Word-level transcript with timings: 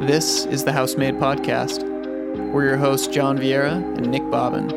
This 0.00 0.44
is 0.44 0.62
the 0.62 0.72
Housemade 0.72 1.14
Podcast. 1.14 1.82
We're 2.52 2.66
your 2.66 2.76
hosts, 2.76 3.06
John 3.08 3.38
Vieira 3.38 3.72
and 3.96 4.10
Nick 4.10 4.30
Bobbin. 4.30 4.68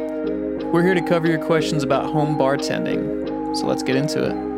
We're 0.72 0.82
here 0.82 0.94
to 0.94 1.02
cover 1.02 1.28
your 1.28 1.44
questions 1.46 1.84
about 1.84 2.06
home 2.06 2.38
bartending, 2.38 3.56
so 3.56 3.68
let's 3.68 3.84
get 3.84 3.98
into 3.98 4.24
it. 4.24 4.50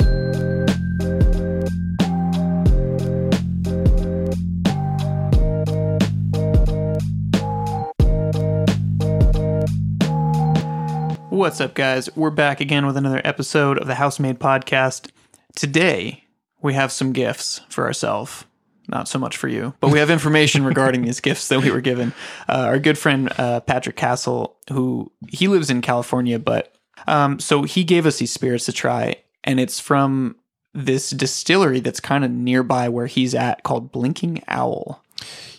What's 11.28 11.60
up, 11.60 11.74
guys? 11.74 12.08
We're 12.14 12.30
back 12.30 12.60
again 12.60 12.86
with 12.86 12.96
another 12.96 13.20
episode 13.24 13.78
of 13.78 13.88
the 13.88 13.96
Housemade 13.96 14.38
Podcast. 14.38 15.10
Today, 15.56 16.22
we 16.62 16.74
have 16.74 16.92
some 16.92 17.12
gifts 17.12 17.62
for 17.68 17.84
ourselves. 17.84 18.44
Not 18.88 19.08
so 19.08 19.18
much 19.18 19.36
for 19.36 19.48
you, 19.48 19.74
but 19.80 19.90
we 19.90 19.98
have 19.98 20.10
information 20.10 20.64
regarding 20.64 21.02
these 21.02 21.20
gifts 21.28 21.48
that 21.48 21.60
we 21.60 21.70
were 21.70 21.80
given. 21.80 22.12
Uh, 22.48 22.64
our 22.66 22.78
good 22.78 22.98
friend 22.98 23.32
uh, 23.38 23.60
Patrick 23.60 23.96
Castle, 23.96 24.56
who 24.70 25.10
he 25.28 25.48
lives 25.48 25.70
in 25.70 25.80
California, 25.82 26.38
but 26.38 26.74
um, 27.06 27.38
so 27.38 27.62
he 27.62 27.84
gave 27.84 28.06
us 28.06 28.18
these 28.18 28.32
spirits 28.32 28.66
to 28.66 28.72
try, 28.72 29.16
and 29.44 29.60
it's 29.60 29.78
from 29.80 30.36
this 30.74 31.10
distillery 31.10 31.80
that's 31.80 32.00
kind 32.00 32.24
of 32.24 32.30
nearby 32.30 32.88
where 32.88 33.06
he's 33.06 33.34
at 33.34 33.62
called 33.62 33.92
Blinking 33.92 34.42
Owl. 34.48 35.02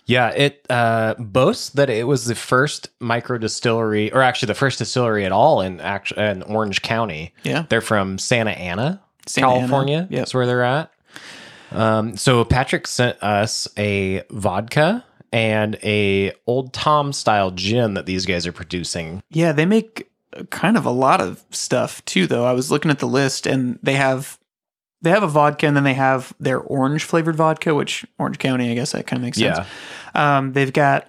Yeah, 0.05 0.29
it 0.29 0.65
uh, 0.69 1.15
boasts 1.17 1.69
that 1.69 1.89
it 1.89 2.05
was 2.07 2.25
the 2.25 2.35
first 2.35 2.89
micro 2.99 3.37
distillery, 3.37 4.11
or 4.11 4.21
actually 4.21 4.47
the 4.47 4.53
first 4.55 4.79
distillery 4.79 5.25
at 5.25 5.31
all 5.31 5.61
in 5.61 5.79
actually 5.79 6.25
in 6.25 6.43
Orange 6.43 6.81
County. 6.81 7.33
Yeah. 7.43 7.65
they're 7.69 7.79
from 7.79 8.17
Santa 8.17 8.51
Ana, 8.51 9.01
Santa 9.25 9.47
Ana, 9.47 9.59
California. 9.59 10.07
yep. 10.09 10.19
That's 10.19 10.33
where 10.33 10.45
they're 10.45 10.63
at. 10.63 10.91
Um, 11.73 12.17
so 12.17 12.43
Patrick 12.45 12.87
sent 12.87 13.21
us 13.21 13.67
a 13.77 14.23
vodka 14.29 15.03
and 15.31 15.75
a 15.83 16.33
Old 16.45 16.73
Tom 16.73 17.13
style 17.13 17.51
gin 17.51 17.95
that 17.95 18.05
these 18.05 18.25
guys 18.25 18.45
are 18.45 18.51
producing. 18.51 19.23
Yeah, 19.29 19.51
they 19.51 19.65
make 19.65 20.09
kind 20.49 20.77
of 20.77 20.85
a 20.85 20.91
lot 20.91 21.21
of 21.21 21.43
stuff 21.51 22.03
too 22.05 22.27
though. 22.27 22.45
I 22.45 22.53
was 22.53 22.71
looking 22.71 22.91
at 22.91 22.99
the 22.99 23.07
list 23.07 23.45
and 23.45 23.79
they 23.83 23.93
have 23.93 24.39
they 25.01 25.09
have 25.09 25.23
a 25.23 25.27
vodka 25.27 25.67
and 25.67 25.75
then 25.75 25.83
they 25.83 25.93
have 25.95 26.33
their 26.39 26.59
orange 26.59 27.03
flavored 27.03 27.35
vodka, 27.35 27.75
which 27.75 28.05
Orange 28.17 28.39
County, 28.39 28.71
I 28.71 28.73
guess 28.73 28.93
that 28.93 29.05
kind 29.05 29.17
of 29.17 29.23
makes 29.23 29.37
sense. 29.37 29.67
Um, 30.15 30.53
they've 30.53 30.71
got 30.71 31.03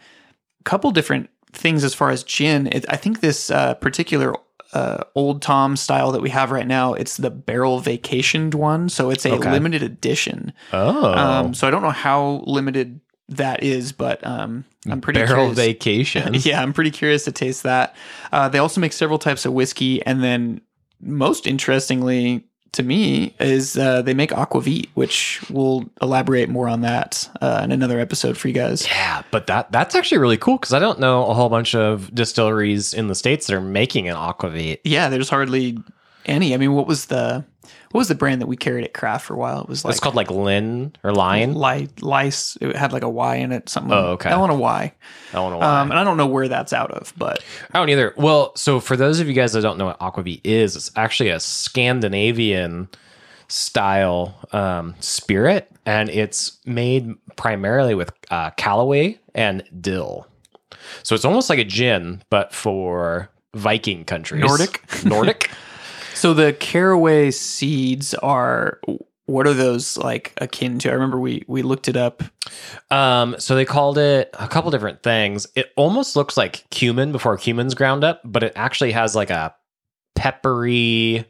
a 0.61 0.65
couple 0.65 0.91
different 0.91 1.31
things 1.53 1.85
as 1.85 1.95
far 1.95 2.11
as 2.11 2.25
gin. 2.25 2.67
It, 2.67 2.85
I 2.89 2.97
think 2.97 3.21
this 3.21 3.51
uh, 3.51 3.75
particular 3.75 4.35
uh, 4.75 5.05
Old 5.15 5.41
Tom 5.41 5.77
style 5.77 6.13
that 6.13 6.21
we 6.21 6.31
have 6.31 6.51
right 6.51 6.67
now, 6.67 6.95
it's 6.95 7.17
the 7.17 7.31
barrel 7.31 7.81
vacationed 7.81 8.55
one, 8.55 8.89
so 8.89 9.11
it's 9.11 9.25
a 9.25 9.33
Okay. 9.33 9.51
limited 9.51 9.83
edition. 9.83 10.53
Oh, 10.73 11.15
Um, 11.15 11.55
so 11.55 11.67
I 11.67 11.71
don't 11.71 11.83
know 11.83 11.91
how 11.91 12.43
limited 12.47 13.01
that 13.31 13.63
is, 13.63 13.93
but 13.93 14.25
um, 14.27 14.65
I'm 14.91 15.01
pretty 15.01 15.21
barrel 15.21 15.47
curious. 15.55 15.57
vacation. 15.59 16.35
yeah, 16.43 16.61
I'm 16.63 16.73
pretty 16.73 16.91
curious 16.91 17.25
to 17.25 17.33
taste 17.33 17.63
that. 17.63 17.97
Uh, 18.33 18.49
they 18.51 18.59
also 18.59 18.81
make 18.81 18.93
several 18.93 19.19
types 19.19 19.47
of 19.47 19.53
whiskey, 19.55 20.05
and 20.05 20.23
then 20.23 20.61
most 21.01 21.47
interestingly 21.47 22.45
to 22.75 22.83
me 22.83 23.35
is 23.41 23.77
uh, 23.77 24.03
they 24.03 24.15
make 24.15 24.31
aquavit, 24.31 24.89
which 24.95 25.43
we'll 25.51 25.89
elaborate 26.01 26.49
more 26.49 26.69
on 26.69 26.83
that 26.83 27.29
uh, 27.41 27.61
in 27.65 27.73
another 27.73 27.99
episode 27.99 28.37
for 28.37 28.49
you 28.49 28.55
guys. 28.55 28.87
Yeah, 28.87 29.23
but 29.31 29.47
that 29.47 29.73
that's 29.73 29.95
actually 29.95 30.19
really 30.19 30.37
cool 30.37 30.59
because 30.59 30.73
I 30.73 30.79
don't 30.79 31.01
know 31.01 31.27
a 31.27 31.35
whole 31.35 31.49
bunch 31.49 31.75
of 31.75 32.15
distilleries 32.15 32.95
in 32.95 33.09
the 33.09 33.15
states 33.15 33.47
that 33.47 33.57
are 33.57 33.61
making 33.61 34.09
an 34.09 34.17
aquavit. 34.17 34.81
Yeah, 34.85 35.09
there's 35.09 35.29
hardly 35.29 35.79
any. 36.27 36.55
I 36.55 36.57
mean, 36.57 36.75
what 36.75 36.87
was 36.87 37.07
the 37.07 37.45
what 37.95 38.01
was 38.01 38.09
the 38.09 38.17
brand 38.17 38.43
that 38.43 38.49
we 38.49 38.57
carried 38.57 38.85
at 38.85 38.93
Craft 38.93 39.27
for 39.27 39.35
a 39.35 39.37
while? 39.37 39.61
It 39.61 39.69
was 39.69 39.85
like 39.85 39.93
it's 39.93 40.01
called 40.01 40.17
like 40.17 40.29
Lin 40.29 40.97
or 41.05 41.13
Lion. 41.13 41.55
Li- 41.55 41.89
Lice. 42.01 42.59
It 42.61 42.75
had 42.75 42.93
like 42.93 43.05
a 43.05 43.09
Y 43.09 43.37
in 43.37 43.53
it. 43.53 43.69
Something. 43.69 43.93
Oh, 43.93 44.15
okay. 44.15 44.31
L 44.31 44.43
and 44.43 44.53
a 44.53 44.57
Y. 44.57 44.93
I 45.31 45.33
don't 45.33 45.53
know 45.53 45.59
why. 45.59 45.81
Um, 45.81 45.93
and 45.93 46.01
I 46.01 46.03
don't 46.03 46.17
know 46.17 46.27
where 46.27 46.49
that's 46.49 46.73
out 46.73 46.91
of, 46.91 47.13
but 47.17 47.45
I 47.73 47.79
don't 47.79 47.89
either. 47.91 48.13
Well, 48.17 48.51
so 48.57 48.81
for 48.81 48.97
those 48.97 49.21
of 49.21 49.29
you 49.29 49.33
guys 49.33 49.53
that 49.53 49.61
don't 49.61 49.79
know 49.79 49.85
what 49.85 50.01
aquavit 50.01 50.41
is, 50.43 50.75
it's 50.75 50.91
actually 50.97 51.29
a 51.29 51.39
Scandinavian 51.39 52.89
style 53.47 54.41
um, 54.51 54.97
spirit, 54.99 55.71
and 55.87 56.11
it's 56.11 56.59
made 56.67 57.15
primarily 57.37 57.95
with 57.95 58.11
uh, 58.33 58.51
caraway 58.57 59.21
and 59.37 59.63
dill. 59.81 60.27
So 61.05 61.15
it's 61.15 61.25
almost 61.25 61.49
like 61.49 61.61
a 61.61 61.65
gin, 61.65 62.25
but 62.29 62.53
for 62.53 63.31
Viking 63.55 64.05
countries, 64.05 64.43
Nordic? 64.43 64.83
Nordic. 65.05 65.49
So 66.25 66.33
the 66.33 66.55
caraway 66.55 67.33
seeds 67.33 68.15
are 68.15 68.81
what 69.27 69.47
are 69.47 69.53
those 69.53 69.99
like 69.99 70.33
akin 70.39 70.79
to? 70.79 70.89
I 70.89 70.95
remember 70.95 71.21
we 71.21 71.45
we 71.49 71.61
looked 71.61 71.87
it 71.87 71.99
up. 71.99 72.23
Um, 72.91 73.37
so 73.39 73.55
they 73.55 73.67
called 73.67 73.99
it 73.99 74.31
a 74.33 74.49
couple 74.49 74.71
different 74.71 75.03
things. 75.03 75.47
It 75.55 75.71
almost 75.77 76.17
looks 76.17 76.39
like 76.39 76.65
cumin 76.71 77.13
before 77.13 77.37
cumin's 77.37 77.75
ground 77.75 78.05
up, 78.05 78.23
but 78.25 78.43
it 78.43 78.55
actually 78.57 78.93
has 78.93 79.15
like 79.15 79.29
a 79.29 79.55
peppery, 80.15 81.27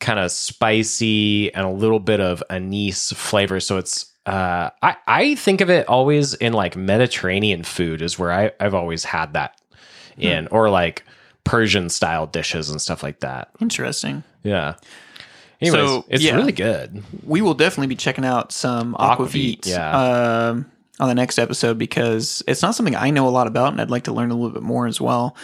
kind 0.00 0.18
of 0.18 0.30
spicy, 0.30 1.52
and 1.52 1.66
a 1.66 1.70
little 1.70 2.00
bit 2.00 2.20
of 2.20 2.42
anise 2.48 3.12
flavor. 3.12 3.60
So 3.60 3.76
it's 3.76 4.10
uh, 4.24 4.70
I 4.80 4.96
I 5.06 5.34
think 5.34 5.60
of 5.60 5.68
it 5.68 5.86
always 5.86 6.32
in 6.32 6.54
like 6.54 6.76
Mediterranean 6.76 7.62
food 7.62 8.00
is 8.00 8.18
where 8.18 8.32
I 8.32 8.52
I've 8.58 8.72
always 8.72 9.04
had 9.04 9.34
that 9.34 9.60
in, 10.16 10.46
or 10.46 10.70
like 10.70 11.04
Persian 11.44 11.88
style 11.88 12.26
dishes 12.26 12.70
and 12.70 12.80
stuff 12.80 13.02
like 13.02 13.20
that. 13.20 13.50
Interesting. 13.60 14.22
Yeah. 14.42 14.74
Anyways, 15.60 15.80
So, 15.80 16.04
it's 16.08 16.22
yeah. 16.22 16.34
really 16.36 16.52
good. 16.52 17.02
We 17.24 17.40
will 17.40 17.54
definitely 17.54 17.86
be 17.86 17.96
checking 17.96 18.24
out 18.24 18.52
some 18.52 18.94
aquavit, 18.94 19.60
Aquavit, 19.60 19.66
yeah. 19.66 20.48
um, 20.50 20.66
on 21.00 21.08
the 21.08 21.14
next 21.14 21.38
episode 21.38 21.78
because 21.78 22.42
it's 22.46 22.62
not 22.62 22.74
something 22.74 22.96
I 22.96 23.10
know 23.10 23.26
a 23.28 23.30
lot 23.30 23.46
about, 23.46 23.72
and 23.72 23.80
I'd 23.80 23.90
like 23.90 24.04
to 24.04 24.12
learn 24.12 24.30
a 24.30 24.34
little 24.34 24.50
bit 24.50 24.62
more 24.62 24.86
as 24.86 25.00
well. 25.00 25.36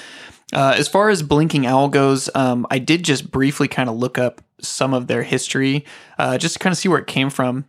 Uh, 0.52 0.74
as 0.76 0.88
far 0.88 1.10
as 1.10 1.22
Blinking 1.22 1.64
Owl 1.66 1.88
goes, 1.88 2.28
um, 2.34 2.66
I 2.70 2.78
did 2.80 3.04
just 3.04 3.30
briefly 3.30 3.68
kind 3.68 3.88
of 3.88 3.96
look 3.96 4.18
up 4.18 4.42
some 4.60 4.92
of 4.94 5.06
their 5.06 5.22
history, 5.22 5.84
uh, 6.18 6.38
just 6.38 6.54
to 6.54 6.58
kind 6.58 6.72
of 6.72 6.78
see 6.78 6.88
where 6.88 6.98
it 6.98 7.06
came 7.06 7.30
from. 7.30 7.64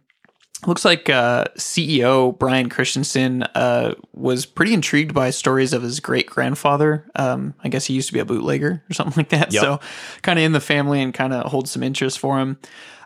Looks 0.67 0.85
like 0.85 1.09
uh, 1.09 1.45
CEO 1.57 2.37
Brian 2.37 2.69
Christensen 2.69 3.43
uh, 3.43 3.95
was 4.13 4.45
pretty 4.45 4.73
intrigued 4.73 5.13
by 5.13 5.31
stories 5.31 5.73
of 5.73 5.81
his 5.81 5.99
great 5.99 6.27
grandfather. 6.27 7.09
Um, 7.15 7.55
I 7.63 7.69
guess 7.69 7.85
he 7.85 7.95
used 7.95 8.07
to 8.09 8.13
be 8.13 8.19
a 8.19 8.25
bootlegger 8.25 8.83
or 8.89 8.93
something 8.93 9.15
like 9.17 9.29
that. 9.29 9.51
Yep. 9.51 9.61
So, 9.61 9.79
kind 10.21 10.37
of 10.37 10.45
in 10.45 10.51
the 10.51 10.59
family 10.59 11.01
and 11.01 11.13
kind 11.13 11.33
of 11.33 11.51
holds 11.51 11.71
some 11.71 11.81
interest 11.81 12.19
for 12.19 12.39
him. 12.39 12.59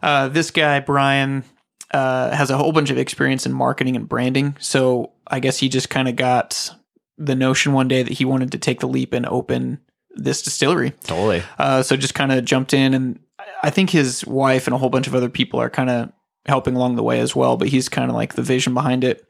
Uh, 0.03 0.27
this 0.27 0.51
guy, 0.51 0.81
Brian, 0.81 1.45
uh, 1.91 2.35
has 2.35 2.49
a 2.49 2.57
whole 2.57 2.73
bunch 2.73 2.89
of 2.89 2.97
experience 2.97 3.45
in 3.45 3.53
marketing 3.53 3.95
and 3.95 4.09
branding. 4.09 4.57
So, 4.59 5.13
I 5.27 5.39
guess 5.39 5.57
he 5.57 5.69
just 5.69 5.89
kind 5.89 6.09
of 6.09 6.17
got 6.17 6.75
the 7.17 7.35
notion 7.35 7.71
one 7.71 7.87
day 7.87 8.03
that 8.03 8.13
he 8.13 8.25
wanted 8.25 8.51
to 8.51 8.57
take 8.57 8.81
the 8.81 8.87
leap 8.87 9.13
and 9.13 9.25
open 9.25 9.79
this 10.15 10.41
distillery. 10.41 10.91
Totally. 11.03 11.43
Uh, 11.57 11.83
so 11.83 11.95
just 11.95 12.13
kind 12.13 12.31
of 12.31 12.43
jumped 12.43 12.73
in, 12.73 12.93
and 12.93 13.19
I 13.63 13.69
think 13.69 13.89
his 13.89 14.25
wife 14.25 14.67
and 14.67 14.73
a 14.73 14.77
whole 14.77 14.89
bunch 14.89 15.07
of 15.07 15.15
other 15.15 15.29
people 15.29 15.61
are 15.61 15.69
kind 15.69 15.89
of 15.89 16.11
helping 16.45 16.75
along 16.75 16.95
the 16.95 17.03
way 17.03 17.19
as 17.19 17.35
well. 17.35 17.57
But 17.57 17.69
he's 17.69 17.89
kind 17.89 18.09
of 18.09 18.15
like 18.15 18.33
the 18.33 18.41
vision 18.41 18.73
behind 18.73 19.03
it. 19.03 19.27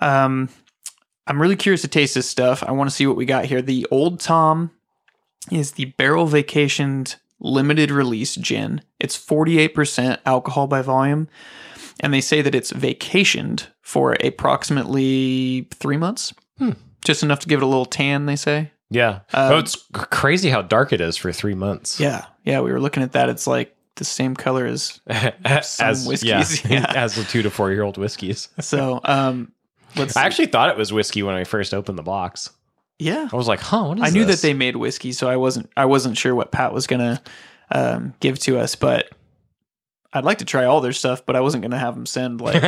Um, 0.00 0.48
I'm 1.26 1.40
really 1.40 1.56
curious 1.56 1.82
to 1.82 1.88
taste 1.88 2.14
this 2.14 2.28
stuff. 2.28 2.62
I 2.62 2.72
want 2.72 2.90
to 2.90 2.94
see 2.96 3.06
what 3.06 3.16
we 3.16 3.24
got 3.24 3.44
here. 3.44 3.62
The 3.62 3.86
Old 3.90 4.20
Tom 4.20 4.70
is 5.50 5.72
the 5.72 5.86
barrel 5.86 6.26
vacationed 6.26 7.16
limited 7.40 7.90
release 7.90 8.34
gin. 8.36 8.82
It's 9.00 9.16
48% 9.18 10.18
alcohol 10.26 10.66
by 10.66 10.82
volume. 10.82 11.28
And 12.00 12.12
they 12.12 12.20
say 12.20 12.42
that 12.42 12.54
it's 12.54 12.72
vacationed 12.72 13.66
for 13.80 14.16
approximately 14.20 15.68
three 15.74 15.96
months. 15.96 16.32
Just 17.04 17.22
enough 17.22 17.40
to 17.40 17.48
give 17.48 17.60
it 17.60 17.64
a 17.64 17.66
little 17.66 17.84
tan, 17.84 18.26
they 18.26 18.36
say. 18.36 18.70
Yeah. 18.90 19.20
oh, 19.34 19.58
it's 19.58 19.76
crazy 19.92 20.50
how 20.50 20.62
dark 20.62 20.92
it 20.92 21.00
is 21.00 21.16
for 21.16 21.32
three 21.32 21.54
months. 21.54 21.98
Yeah. 21.98 22.26
Yeah. 22.44 22.60
We 22.60 22.70
were 22.72 22.80
looking 22.80 23.02
at 23.02 23.12
that. 23.12 23.28
It's 23.28 23.46
like 23.46 23.74
the 23.96 24.04
same 24.04 24.34
color 24.34 24.66
as 24.66 25.00
as 25.08 26.06
whiskeys, 26.06 26.64
yeah, 26.64 26.70
yeah. 26.70 26.92
as 26.96 27.14
the 27.14 27.24
two 27.24 27.42
to 27.42 27.50
four 27.50 27.70
year 27.70 27.82
old 27.82 27.98
whiskeys. 27.98 28.48
So, 28.60 29.00
um, 29.04 29.52
let's. 29.96 30.16
I 30.16 30.24
actually 30.24 30.46
thought 30.46 30.70
it 30.70 30.76
was 30.76 30.92
whiskey 30.92 31.22
when 31.22 31.34
I 31.34 31.44
first 31.44 31.74
opened 31.74 31.98
the 31.98 32.02
box. 32.02 32.50
yeah, 32.98 33.28
I 33.32 33.36
was 33.36 33.48
like, 33.48 33.60
"Huh, 33.60 33.84
what 33.84 33.98
is 33.98 34.04
I 34.04 34.10
knew 34.10 34.24
this? 34.24 34.40
that 34.40 34.46
they 34.48 34.54
made 34.54 34.76
whiskey, 34.76 35.12
so 35.12 35.28
I 35.28 35.36
wasn't. 35.36 35.70
I 35.76 35.84
wasn't 35.86 36.16
sure 36.16 36.34
what 36.34 36.52
Pat 36.52 36.72
was 36.72 36.86
gonna 36.86 37.22
um, 37.70 38.14
give 38.20 38.38
to 38.40 38.58
us, 38.58 38.74
but 38.76 39.10
I'd 40.14 40.24
like 40.24 40.38
to 40.38 40.44
try 40.44 40.64
all 40.66 40.80
their 40.80 40.92
stuff, 40.92 41.24
but 41.24 41.36
I 41.36 41.40
wasn't 41.40 41.62
gonna 41.62 41.78
have 41.78 41.94
them 41.94 42.06
send 42.06 42.40
like 42.40 42.62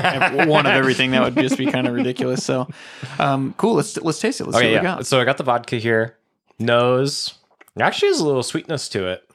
one 0.49 0.67
of 0.67 0.73
everything. 0.73 1.11
That 1.13 1.23
would 1.23 1.35
just 1.43 1.59
be 1.59 1.67
kind 1.67 1.87
of 1.87 1.95
ridiculous. 1.95 2.43
So, 2.45 2.69
um, 3.19 3.55
cool. 3.57 3.75
Let's 3.75 3.97
let's 3.99 4.19
taste 4.21 4.41
it. 4.41 4.45
Let's 4.45 4.59
see 4.59 4.65
Okay, 4.65 4.75
what 4.75 4.83
we 4.83 4.89
yeah. 4.89 4.95
got. 4.97 5.07
So 5.07 5.21
I 5.21 5.25
got 5.25 5.37
the 5.39 5.45
vodka 5.45 5.77
here. 5.77 6.17
Nose 6.59 7.35
actually 7.79 8.09
has 8.09 8.21
a 8.21 8.27
little 8.27 8.43
sweetness 8.43 8.89
to 8.91 9.07
it. 9.09 9.29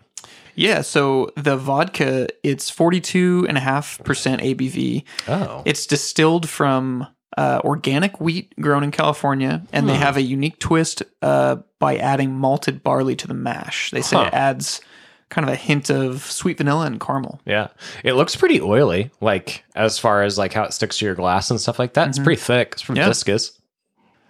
Yeah. 0.59 0.81
So 0.81 1.31
the 1.35 1.57
vodka, 1.57 2.27
it's 2.43 2.69
forty 2.69 2.99
two 3.01 3.45
and 3.47 3.57
a 3.57 3.61
half 3.61 3.99
percent 4.03 4.41
ABV. 4.41 5.03
Oh, 5.27 5.63
It's 5.65 5.85
distilled 5.85 6.47
from 6.49 7.07
uh, 7.37 7.61
organic 7.63 8.19
wheat 8.19 8.53
grown 8.59 8.83
in 8.83 8.91
California, 8.91 9.61
and 9.71 9.87
they 9.87 9.95
have 9.95 10.17
a 10.17 10.21
unique 10.21 10.59
twist 10.59 11.03
uh, 11.21 11.57
by 11.79 11.95
adding 11.97 12.31
malted 12.35 12.83
barley 12.83 13.15
to 13.15 13.27
the 13.27 13.33
mash. 13.33 13.91
They 13.91 14.01
say 14.01 14.17
Huh. 14.17 14.23
it 14.23 14.33
adds 14.33 14.81
kind 15.29 15.47
of 15.47 15.53
a 15.53 15.55
hint 15.55 15.91
of 15.91 16.23
sweet 16.25 16.57
vanilla 16.57 16.87
and 16.87 16.99
caramel. 16.99 17.39
yeah. 17.45 17.67
It 18.03 18.13
looks 18.13 18.35
pretty 18.35 18.59
oily, 18.59 19.11
like 19.21 19.63
as 19.75 19.99
far 19.99 20.23
as 20.23 20.39
like 20.39 20.53
how 20.53 20.63
it 20.63 20.73
sticks 20.73 20.97
to 20.97 21.05
your 21.05 21.13
glass 21.15 21.51
and 21.51 21.61
stuff 21.61 21.77
like 21.77 21.93
that. 21.93 22.07
It's 22.09 22.17
pretty 22.19 22.41
thick. 22.41 22.69
It's 22.73 22.81
from 22.81 22.95
Mm-hmm. 22.95 23.01
Yeah. 23.03 23.07
viscous. 23.09 23.51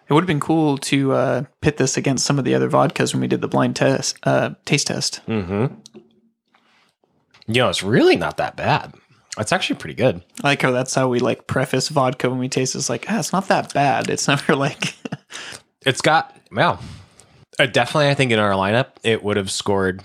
It 0.09 0.13
would 0.13 0.23
have 0.23 0.27
been 0.27 0.39
cool 0.41 0.77
to 0.79 1.13
uh, 1.13 1.43
pit 1.61 1.77
this 1.77 1.95
against 1.95 2.25
some 2.25 2.37
of 2.39 2.43
the 2.43 2.53
other 2.55 2.69
vodkas 2.69 3.13
when 3.13 3.21
we 3.21 3.27
did 3.27 3.41
the 3.41 3.47
blind 3.47 3.75
test, 3.77 4.17
uh, 4.23 4.49
taste 4.65 4.87
test. 4.87 5.21
Mm-hmm. 5.27 5.67
You 7.49 7.55
know, 7.55 7.69
it's 7.69 7.81
really 7.81 8.15
not 8.15 8.37
that 8.37 8.55
bad. 8.55 8.93
It's 9.39 9.51
actually 9.51 9.77
pretty 9.77 9.95
good. 9.95 10.23
I 10.43 10.49
like 10.49 10.61
how 10.61 10.71
that's 10.71 10.93
how 10.93 11.07
we 11.07 11.19
like 11.19 11.47
preface 11.47 11.89
vodka 11.89 12.29
when 12.29 12.37
we 12.37 12.47
taste. 12.47 12.75
It's 12.75 12.89
like, 12.89 13.05
ah, 13.09 13.17
it's 13.17 13.33
not 13.33 13.47
that 13.47 13.73
bad. 13.73 14.07
It's 14.09 14.27
never 14.27 14.55
like, 14.55 14.95
It's 15.85 16.01
got 16.01 16.35
well, 16.51 16.79
uh, 17.57 17.65
definitely. 17.65 18.09
I 18.09 18.13
think 18.13 18.31
in 18.31 18.37
our 18.39 18.51
lineup, 18.51 18.89
it 19.03 19.23
would 19.23 19.37
have 19.37 19.49
scored 19.49 20.03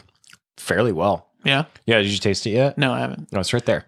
fairly 0.57 0.93
well. 0.93 1.29
yeah. 1.45 1.67
Yeah, 1.85 1.99
did 1.99 2.07
you 2.11 2.19
taste 2.19 2.47
it 2.47 2.51
yet? 2.51 2.79
No, 2.79 2.93
I 2.93 3.01
haven't. 3.01 3.31
No, 3.31 3.41
it's 3.41 3.53
right 3.53 3.65
there. 3.67 3.85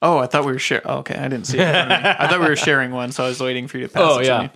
Oh, 0.00 0.18
I 0.18 0.26
thought 0.26 0.46
we 0.46 0.52
were 0.52 0.58
sharing. 0.58 0.84
Oh, 0.86 0.98
okay, 0.98 1.16
I 1.16 1.28
didn't 1.28 1.46
see 1.46 1.58
it. 1.58 1.66
in 1.66 1.74
front 1.74 1.92
of 1.92 2.02
me. 2.02 2.10
I 2.18 2.28
thought 2.28 2.40
we 2.40 2.46
were 2.46 2.56
sharing 2.56 2.92
one, 2.92 3.12
so 3.12 3.24
I 3.24 3.28
was 3.28 3.40
waiting 3.40 3.68
for 3.68 3.76
you 3.78 3.88
to 3.88 3.92
pass. 3.92 4.02
Oh, 4.02 4.18
it 4.18 4.22
to 4.22 4.26
yeah. 4.28 4.42
me. 4.42 4.50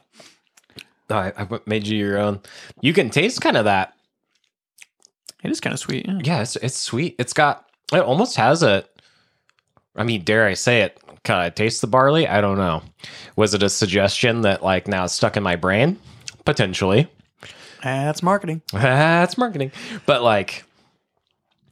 Oh, 1.10 1.16
I, 1.16 1.32
I 1.36 1.60
made 1.66 1.86
you 1.86 1.98
your 1.98 2.18
own. 2.18 2.40
You 2.80 2.94
can 2.94 3.10
taste 3.10 3.40
kind 3.42 3.58
of 3.58 3.64
that. 3.66 3.92
It 5.42 5.50
is 5.50 5.60
kind 5.60 5.74
of 5.74 5.80
sweet. 5.80 6.06
Yeah. 6.06 6.20
Yeah, 6.22 6.42
it's 6.42 6.56
it's 6.56 6.78
sweet. 6.78 7.16
It's 7.18 7.32
got 7.32 7.66
it 7.92 8.00
almost 8.00 8.36
has 8.36 8.62
a. 8.62 8.84
I 9.96 10.04
mean, 10.04 10.22
dare 10.24 10.46
I 10.46 10.54
say 10.54 10.82
it? 10.82 10.98
Kind 11.24 11.46
of 11.46 11.54
taste 11.54 11.80
the 11.82 11.86
barley? 11.86 12.26
I 12.26 12.40
don't 12.40 12.56
know. 12.56 12.82
Was 13.36 13.54
it 13.54 13.62
a 13.62 13.68
suggestion 13.68 14.40
that 14.42 14.62
like 14.62 14.88
now 14.88 15.04
it's 15.04 15.12
stuck 15.14 15.36
in 15.36 15.42
my 15.42 15.56
brain? 15.56 15.98
Potentially. 16.44 17.08
That's 17.82 18.22
marketing. 18.22 18.62
That's 18.72 19.36
marketing. 19.38 19.72
But 20.06 20.22
like, 20.22 20.64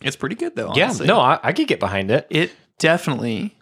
It's 0.02 0.17
pretty 0.17 0.37
good 0.37 0.55
though. 0.56 0.72
yeah, 0.75 0.93
no, 1.00 1.19
I, 1.20 1.38
I 1.43 1.52
could 1.52 1.67
get 1.69 1.81
behind 1.81 2.11
it. 2.11 2.26
it 2.31 2.52
definitely 2.78 3.56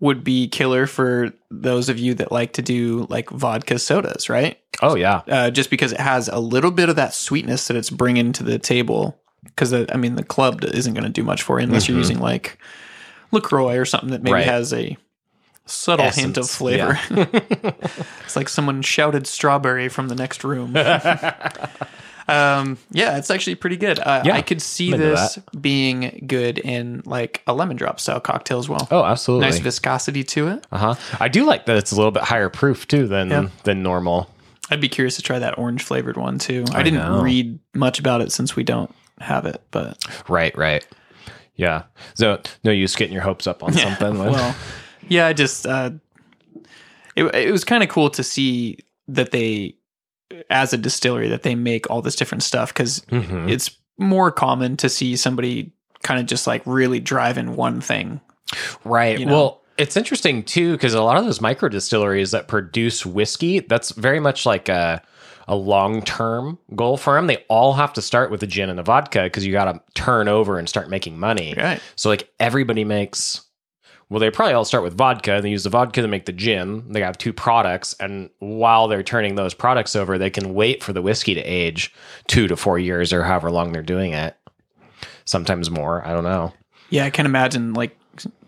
would 0.00 0.24
be 0.24 0.48
killer 0.48 0.86
for 0.86 1.32
those 1.50 1.88
of 1.88 1.98
you 1.98 2.14
that 2.14 2.32
like 2.32 2.54
to 2.54 2.62
do 2.62 3.06
like 3.08 3.30
vodka 3.30 3.78
sodas, 3.78 4.28
right? 4.28 4.58
Oh 4.82 4.96
yeah, 4.96 5.22
Uh, 5.28 5.50
just 5.50 5.70
because 5.70 5.92
it 5.92 6.00
has 6.00 6.28
a 6.28 6.40
little 6.40 6.70
bit 6.72 6.88
of 6.88 6.96
that 6.96 7.14
sweetness 7.14 7.68
that 7.68 7.76
it's 7.76 7.90
bringing 7.90 8.32
to 8.32 8.42
the 8.42 8.58
table. 8.58 9.18
Because 9.44 9.72
I 9.72 9.96
mean, 9.96 10.14
the 10.16 10.24
club 10.24 10.64
isn't 10.64 10.94
going 10.94 11.04
to 11.04 11.10
do 11.10 11.22
much 11.22 11.42
for 11.42 11.58
you 11.58 11.64
unless 11.64 11.88
you're 11.88 11.98
using 11.98 12.18
like 12.20 12.58
Lacroix 13.32 13.76
or 13.76 13.84
something 13.84 14.10
that 14.10 14.22
maybe 14.22 14.32
Mm-hmm. 14.40 14.48
Right. 14.48 14.54
has 14.54 14.72
a 14.72 14.96
subtle 15.66 16.10
hint 16.10 16.36
of 16.36 16.44
Essence, 16.44 16.56
flavor. 16.56 16.98
it's 18.24 18.36
like 18.36 18.48
someone 18.48 18.82
shouted 18.82 19.26
strawberry 19.26 19.88
from 19.88 20.08
the 20.08 20.14
next 20.14 20.42
room. 20.44 20.76
um, 22.28 22.78
yeah, 22.90 23.16
it's 23.18 23.30
actually 23.30 23.56
pretty 23.56 23.76
good. 23.76 23.98
Uh, 23.98 24.22
Yeah, 24.24 24.34
I 24.36 24.42
could 24.42 24.62
see 24.62 24.92
this 24.92 25.38
being 25.60 26.24
good 26.26 26.58
in 26.58 27.02
like 27.04 27.42
a 27.46 27.52
lemon 27.54 27.76
drop 27.76 28.00
style 28.00 28.20
cocktail 28.20 28.58
as 28.58 28.68
well. 28.68 28.86
Oh, 28.90 29.04
absolutely. 29.04 29.46
Nice 29.46 29.58
viscosity 29.58 30.24
to 30.24 30.48
it. 30.48 30.66
Uh 30.72 30.78
huh. 30.78 30.94
I 31.20 31.28
do 31.28 31.44
like 31.44 31.66
that 31.66 31.76
it's 31.76 31.90
a 31.92 31.96
little 31.96 32.12
bit 32.12 32.22
higher 32.22 32.48
proof 32.48 32.86
too 32.86 33.06
than 33.08 33.30
Yeah. 33.30 33.48
than 33.64 33.82
normal. 33.82 34.30
I'd 34.70 34.80
be 34.80 34.88
curious 34.88 35.16
to 35.16 35.22
try 35.22 35.38
that 35.40 35.58
orange 35.58 35.82
flavored 35.82 36.16
one 36.16 36.38
too. 36.38 36.64
I, 36.72 36.80
I 36.80 36.82
didn't 36.82 37.00
know. 37.00 37.20
read 37.22 37.58
much 37.74 37.98
about 37.98 38.20
it 38.22 38.32
since 38.32 38.54
we 38.56 38.62
don't 38.64 38.94
have 39.22 39.46
it, 39.46 39.62
but 39.70 40.02
Right, 40.28 40.56
right. 40.56 40.86
Yeah. 41.56 41.82
So 42.14 42.40
no 42.64 42.70
use 42.70 42.96
getting 42.96 43.12
your 43.14 43.22
hopes 43.22 43.46
up 43.46 43.62
on 43.62 43.72
something. 43.84 44.18
when- 44.18 44.32
well, 44.32 44.54
yeah, 45.08 45.26
I 45.26 45.32
just 45.32 45.66
uh, 45.66 45.90
it 47.16 47.24
it 47.34 47.52
was 47.52 47.64
kind 47.64 47.82
of 47.82 47.88
cool 47.88 48.10
to 48.10 48.22
see 48.22 48.78
that 49.08 49.30
they, 49.32 49.74
as 50.50 50.72
a 50.72 50.78
distillery, 50.78 51.28
that 51.28 51.42
they 51.42 51.54
make 51.54 51.90
all 51.90 52.00
this 52.02 52.16
different 52.16 52.42
stuff 52.42 52.72
because 52.72 53.00
Mhm. 53.10 53.50
it's 53.50 53.70
more 53.98 54.30
common 54.30 54.76
to 54.78 54.88
see 54.88 55.16
somebody 55.16 55.72
kind 56.02 56.18
of 56.20 56.26
just 56.26 56.46
like 56.46 56.62
really 56.64 56.98
driving 57.00 57.54
one 57.56 57.80
thing. 57.80 58.20
Right. 58.84 59.18
you 59.18 59.26
know? 59.26 59.32
Well, 59.32 59.62
it's 59.78 59.96
interesting 59.96 60.42
too 60.42 60.72
because 60.72 60.94
a 60.94 61.02
lot 61.02 61.16
of 61.16 61.24
those 61.24 61.40
micro 61.40 61.68
distilleries 61.68 62.30
that 62.32 62.48
produce 62.48 63.04
whiskey, 63.06 63.60
that's 63.60 63.90
very 63.92 64.20
much 64.20 64.46
like 64.46 64.68
a 64.68 65.02
a 65.48 65.56
long 65.56 66.02
term 66.02 66.58
goal 66.76 66.96
for 66.96 67.14
them. 67.14 67.26
They 67.26 67.44
all 67.48 67.74
have 67.74 67.92
to 67.94 68.02
start 68.02 68.30
with 68.30 68.40
the 68.40 68.46
gin 68.46 68.70
and 68.70 68.78
the 68.78 68.82
vodka 68.82 69.22
because 69.24 69.46
you 69.46 69.52
got 69.52 69.72
to 69.72 69.80
turn 69.94 70.28
over 70.28 70.58
and 70.58 70.68
start 70.68 70.88
making 70.88 71.18
money. 71.18 71.54
Right. 71.56 71.80
So 71.96 72.08
like 72.08 72.30
everybody 72.40 72.84
makes. 72.84 73.42
Well, 74.08 74.20
they 74.20 74.30
probably 74.30 74.52
all 74.52 74.66
start 74.66 74.84
with 74.84 74.94
vodka. 74.94 75.36
and 75.36 75.44
They 75.44 75.48
use 75.48 75.64
the 75.64 75.70
vodka 75.70 76.02
to 76.02 76.08
make 76.08 76.26
the 76.26 76.32
gin. 76.32 76.92
They 76.92 77.00
have 77.00 77.16
two 77.16 77.32
products, 77.32 77.94
and 77.98 78.28
while 78.40 78.86
they're 78.86 79.02
turning 79.02 79.36
those 79.36 79.54
products 79.54 79.96
over, 79.96 80.18
they 80.18 80.28
can 80.28 80.52
wait 80.52 80.82
for 80.84 80.92
the 80.92 81.00
whiskey 81.00 81.32
to 81.32 81.40
age 81.40 81.94
two 82.28 82.46
to 82.48 82.56
four 82.56 82.78
years 82.78 83.10
or 83.14 83.22
however 83.22 83.50
long 83.50 83.72
they're 83.72 83.82
doing 83.82 84.12
it. 84.12 84.36
Sometimes 85.24 85.70
more. 85.70 86.06
I 86.06 86.12
don't 86.12 86.24
know. 86.24 86.52
Yeah, 86.90 87.06
I 87.06 87.10
can 87.10 87.24
imagine 87.24 87.72
like 87.72 87.96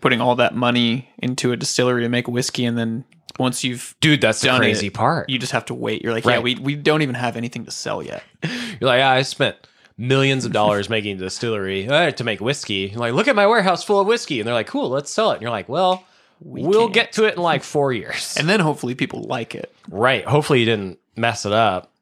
putting 0.01 0.21
all 0.21 0.35
that 0.35 0.53
money 0.53 1.09
into 1.17 1.51
a 1.51 1.57
distillery 1.57 2.03
to 2.03 2.09
make 2.09 2.27
whiskey, 2.27 2.65
and 2.65 2.77
then 2.77 3.03
once 3.39 3.63
you've 3.63 3.95
Dude, 4.01 4.21
that's 4.21 4.41
the 4.41 4.47
Done 4.47 4.55
it. 4.57 4.59
crazy 4.59 4.89
part. 4.89 5.29
you 5.29 5.37
just 5.39 5.51
have 5.51 5.65
to 5.65 5.73
wait. 5.73 6.01
You're 6.03 6.13
like, 6.13 6.25
yeah, 6.25 6.35
Right. 6.35 6.43
we 6.43 6.55
we 6.55 6.75
don't 6.75 7.01
even 7.01 7.15
have 7.15 7.35
anything 7.37 7.65
to 7.65 7.71
sell 7.71 8.01
yet. 8.03 8.23
You're 8.43 8.89
like, 8.89 9.01
"Ah, 9.01 9.11
I 9.11 9.21
spent 9.23 9.55
millions 9.97 10.43
of 10.45 10.51
dollars 10.51 10.89
making 10.89 11.15
a 11.15 11.19
distillery 11.19 11.87
uh, 11.87 12.11
to 12.11 12.23
make 12.23 12.41
whiskey. 12.41 12.89
You're 12.91 12.99
like, 12.99 13.13
look 13.13 13.27
at 13.29 13.35
my 13.35 13.47
warehouse 13.47 13.83
full 13.83 13.99
of 14.01 14.07
whiskey. 14.07 14.39
And 14.41 14.47
they're 14.47 14.53
like, 14.53 14.67
cool, 14.67 14.89
let's 14.89 15.09
sell 15.09 15.31
it. 15.31 15.35
And 15.35 15.41
you're 15.41 15.51
like, 15.51 15.69
well, 15.69 16.03
we 16.41 16.63
will 16.63 16.81
can't. 16.87 16.93
get 16.93 17.11
to 17.13 17.23
it 17.23 17.35
in 17.37 17.41
like 17.41 17.63
four 17.63 17.93
years. 17.93 18.35
And 18.37 18.49
then 18.49 18.59
hopefully 18.59 18.93
people 18.93 19.21
like 19.23 19.55
it. 19.55 19.73
right. 19.89 20.25
Hopefully 20.25 20.59
you 20.59 20.65
didn't 20.65 20.99
mess 21.15 21.45
it 21.45 21.53
up. 21.53 21.93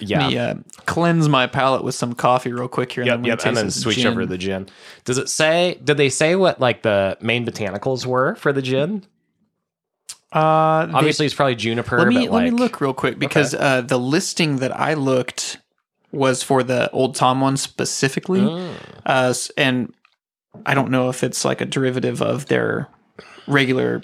Yeah. 0.00 0.28
Me 0.28 0.38
uh, 0.38 0.54
cleanse 0.86 1.28
my 1.28 1.46
palate 1.46 1.84
with 1.84 1.94
some 1.94 2.14
coffee 2.14 2.52
real 2.52 2.66
quick 2.66 2.90
here. 2.90 3.04
Yep, 3.04 3.14
and 3.14 3.24
then, 3.24 3.28
yep, 3.28 3.46
and 3.46 3.56
then 3.56 3.70
switch 3.70 4.04
over 4.04 4.22
to 4.22 4.26
the 4.26 4.38
gin. 4.38 4.68
Does 5.04 5.18
it 5.18 5.28
say? 5.28 5.78
Did 5.84 5.96
they 5.98 6.08
say 6.08 6.34
what 6.34 6.58
like 6.60 6.82
the 6.82 7.16
main 7.20 7.46
botanicals 7.46 8.04
were 8.04 8.34
for 8.36 8.52
the 8.52 8.62
gin? 8.62 9.04
Uh, 10.32 10.86
they- 10.86 10.92
Obviously, 10.94 11.26
it's 11.26 11.34
probably 11.34 11.54
juniper. 11.56 11.98
let 11.98 12.08
me 12.08 12.26
but 12.26 12.32
let 12.34 12.44
me 12.44 12.50
look 12.50 12.80
real 12.80 12.94
quick 12.94 13.18
because 13.18 13.54
uh, 13.54 13.82
the 13.82 13.98
listing 13.98 14.56
that 14.58 14.74
I 14.78 14.94
looked 14.94 15.58
was 16.10 16.42
for 16.42 16.62
the 16.62 16.90
Old 16.90 17.14
Tom 17.14 17.40
one 17.40 17.56
specifically, 17.56 18.40
Mm. 18.40 18.74
uh, 19.06 19.34
and 19.56 19.92
I 20.66 20.74
don't 20.74 20.90
know 20.90 21.08
if 21.08 21.22
it's 21.24 21.44
like 21.44 21.60
a 21.60 21.64
derivative 21.66 22.20
of 22.22 22.46
their 22.46 22.88
regular 23.46 24.02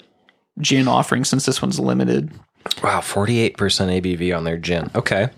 gin 0.59 0.87
offering 0.87 1.23
since 1.23 1.45
this 1.45 1.61
one's 1.61 1.79
limited. 1.79 2.31
Wow, 2.83 3.01
forty-eight 3.01 3.57
percent 3.57 3.89
ABV 3.91 4.35
on 4.35 4.43
their 4.43 4.57
gin. 4.57 4.89
Okay. 4.95 5.29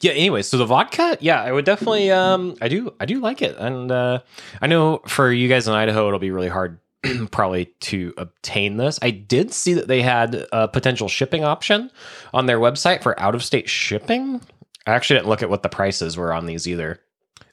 Yeah. 0.00 0.12
Anyway, 0.12 0.42
so 0.42 0.56
the 0.56 0.66
vodka, 0.66 1.16
yeah, 1.20 1.42
I 1.42 1.50
would 1.52 1.64
definitely. 1.64 2.10
Um, 2.10 2.56
I 2.62 2.68
do, 2.68 2.94
I 3.00 3.06
do 3.06 3.20
like 3.20 3.42
it, 3.42 3.56
and 3.58 3.90
uh, 3.90 4.20
I 4.62 4.66
know 4.68 4.98
for 5.06 5.32
you 5.32 5.48
guys 5.48 5.66
in 5.66 5.74
Idaho, 5.74 6.06
it'll 6.08 6.18
be 6.20 6.30
really 6.30 6.48
hard, 6.48 6.78
probably 7.30 7.66
to 7.80 8.12
obtain 8.18 8.76
this. 8.76 8.98
I 9.02 9.10
did 9.10 9.52
see 9.52 9.74
that 9.74 9.88
they 9.88 10.02
had 10.02 10.46
a 10.52 10.68
potential 10.68 11.08
shipping 11.08 11.44
option 11.44 11.90
on 12.34 12.46
their 12.46 12.58
website 12.58 13.02
for 13.02 13.18
out-of-state 13.20 13.68
shipping. 13.68 14.40
I 14.86 14.92
actually 14.92 15.18
didn't 15.18 15.28
look 15.28 15.42
at 15.42 15.50
what 15.50 15.62
the 15.62 15.68
prices 15.68 16.16
were 16.16 16.32
on 16.32 16.46
these 16.46 16.66
either. 16.66 17.00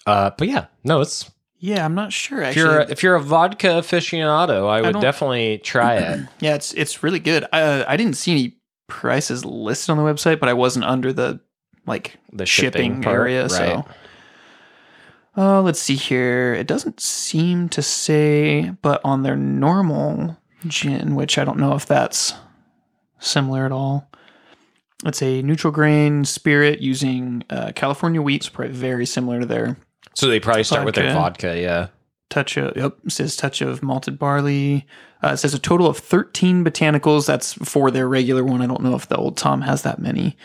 Uh, 0.05 0.31
but 0.37 0.47
yeah, 0.47 0.65
no, 0.83 1.01
it's 1.01 1.29
Yeah, 1.59 1.83
I'm 1.83 1.95
not 1.95 2.13
sure 2.13 2.41
if 2.41 2.55
you're 2.55 2.79
a, 2.81 2.89
if 2.91 3.01
you're 3.03 3.15
a 3.15 3.21
vodka 3.21 3.67
aficionado, 3.67 4.69
I 4.69 4.81
would 4.81 4.93
don't- 4.93 5.01
definitely 5.01 5.57
try 5.59 5.95
it. 5.97 6.25
yeah, 6.39 6.55
it's 6.55 6.73
it's 6.73 7.03
really 7.03 7.19
good. 7.19 7.45
Uh, 7.51 7.83
I 7.87 7.97
didn't 7.97 8.13
see 8.15 8.31
any 8.31 8.57
prices 8.87 9.43
listed 9.43 9.89
on 9.91 9.97
the 9.97 10.03
website, 10.03 10.39
but 10.39 10.47
I 10.49 10.53
wasn't 10.53 10.85
under 10.85 11.11
the 11.11 11.39
like 11.87 12.15
The 12.33 12.45
shipping, 12.45 12.71
shipping 12.93 13.01
part, 13.03 13.19
area. 13.21 13.41
right. 13.43 13.51
So, 13.51 13.85
uh, 15.37 15.61
let's 15.61 15.79
see 15.79 15.95
here. 15.95 16.53
It 16.53 16.67
doesn't 16.67 16.99
seem 16.99 17.69
to 17.69 17.81
say, 17.81 18.71
but 18.81 19.01
on 19.03 19.23
their 19.23 19.35
normal 19.35 20.37
gin, 20.67 21.15
which 21.15 21.37
I 21.37 21.43
don't 21.43 21.59
know 21.59 21.75
if 21.75 21.85
that's 21.85 22.33
similar 23.19 23.65
at 23.65 23.71
all. 23.71 24.09
It's 25.05 25.21
a 25.21 25.41
neutral 25.41 25.71
grain 25.73 26.25
spirit 26.25 26.79
using 26.79 27.43
uh, 27.49 27.71
California 27.75 28.21
wheat. 28.21 28.37
It's 28.37 28.49
probably 28.49 28.73
very 28.73 29.05
similar 29.05 29.41
to 29.41 29.45
their 29.45 29.77
So 30.13 30.27
they 30.27 30.39
probably 30.39 30.63
start 30.63 30.85
with 30.85 30.95
their 30.95 31.13
Vodka. 31.13 31.47
vodka. 31.47 31.61
Yeah. 31.61 31.87
touch 32.29 32.57
of 32.57 32.75
yep 32.75 32.97
says 33.07 33.35
touch 33.35 33.61
of 33.61 33.83
malted 33.83 34.17
barley 34.17 34.87
uh, 35.23 35.29
it 35.33 35.37
says 35.37 35.53
a 35.53 35.59
total 35.59 35.85
of 35.87 35.97
13 35.97 36.63
botanicals 36.65 37.27
that's 37.27 37.53
for 37.53 37.91
their 37.91 38.07
regular 38.09 38.43
one 38.43 38.61
i 38.63 38.65
don't 38.65 38.81
know 38.81 38.95
if 38.95 39.07
the 39.07 39.15
old 39.15 39.37
tom 39.37 39.61
has 39.61 39.83
that 39.83 39.99
many 39.99 40.35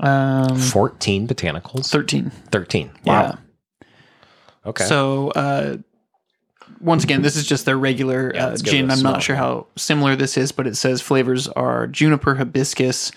um 0.00 0.56
14 0.58 1.28
botanicals 1.28 1.90
13 1.90 2.30
13 2.50 2.90
yeah 3.04 3.22
wow 3.30 3.38
okay. 4.66 4.84
So 4.84 5.30
uh 5.30 5.76
once 6.80 7.02
again 7.04 7.22
this 7.22 7.36
is 7.36 7.46
just 7.46 7.64
their 7.64 7.76
regular 7.78 8.32
Yeah, 8.34 8.46
uh, 8.46 8.56
gin. 8.56 8.90
i'm 8.90 8.98
smell. 8.98 9.14
not 9.14 9.22
sure 9.22 9.34
how 9.36 9.66
similar 9.76 10.14
this 10.16 10.36
is 10.36 10.52
but 10.52 10.66
it 10.68 10.76
says 10.76 11.00
flavors 11.02 11.48
are 11.48 11.86
juniper 11.88 12.36
hibiscus 12.36 13.10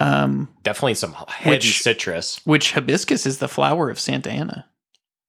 um 0.00 0.48
definitely 0.62 0.94
some 0.94 1.12
heavy 1.28 1.50
Which- 1.56 1.82
citrus. 1.82 2.40
which 2.44 2.72
hibiscus 2.72 3.26
is 3.26 3.38
the 3.38 3.48
flower 3.48 3.90
of 3.90 3.98
santa 4.00 4.30
ana. 4.30 4.66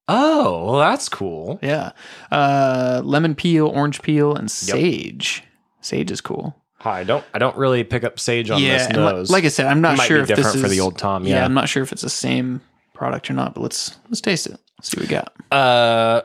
Oh 0.07 0.65
well 0.65 0.79
that's 0.79 1.07
cool. 1.09 1.59
Yeah. 1.61 1.91
Uh 2.31 3.01
lemon 3.03 3.35
peel 3.35 3.67
orange 3.67 4.01
peel 4.01 4.35
and 4.35 4.49
sage. 4.49 5.43
Sage 5.81 6.09
is 6.11 6.21
cool. 6.21 6.55
I 6.83 7.03
don't 7.03 7.23
i 7.33 7.37
don't 7.39 7.55
really 7.57 7.83
pick 7.83 8.03
up 8.03 8.19
sage 8.19 8.49
on 8.49 8.61
this 8.61 8.89
nose. 8.89 9.29
like 9.29 9.43
I 9.43 9.49
said, 9.49 9.67
I'm 9.67 9.81
not 9.81 9.99
sure 9.99 10.19
if 10.21 10.27
this 10.29 10.37
different 10.37 10.55
is 10.55 10.61
for 10.63 10.67
the 10.69 10.79
old 10.79 10.97
tom 10.97 11.25
Yeah. 11.25 11.35
yeah, 11.37 11.45
I'm 11.45 11.53
not 11.53 11.67
sure 11.69 11.83
if 11.83 11.91
it's 11.91 12.01
the 12.01 12.09
same 12.09 12.61
product 12.99 13.29
or 13.31 13.33
not, 13.33 13.55
but 13.55 13.61
let's 13.61 13.97
let's 14.09 14.21
taste 14.21 14.45
it. 14.45 14.59
See 14.83 14.97
what 14.97 15.07
we 15.07 15.09
got. 15.09 15.33
uh 15.51 16.21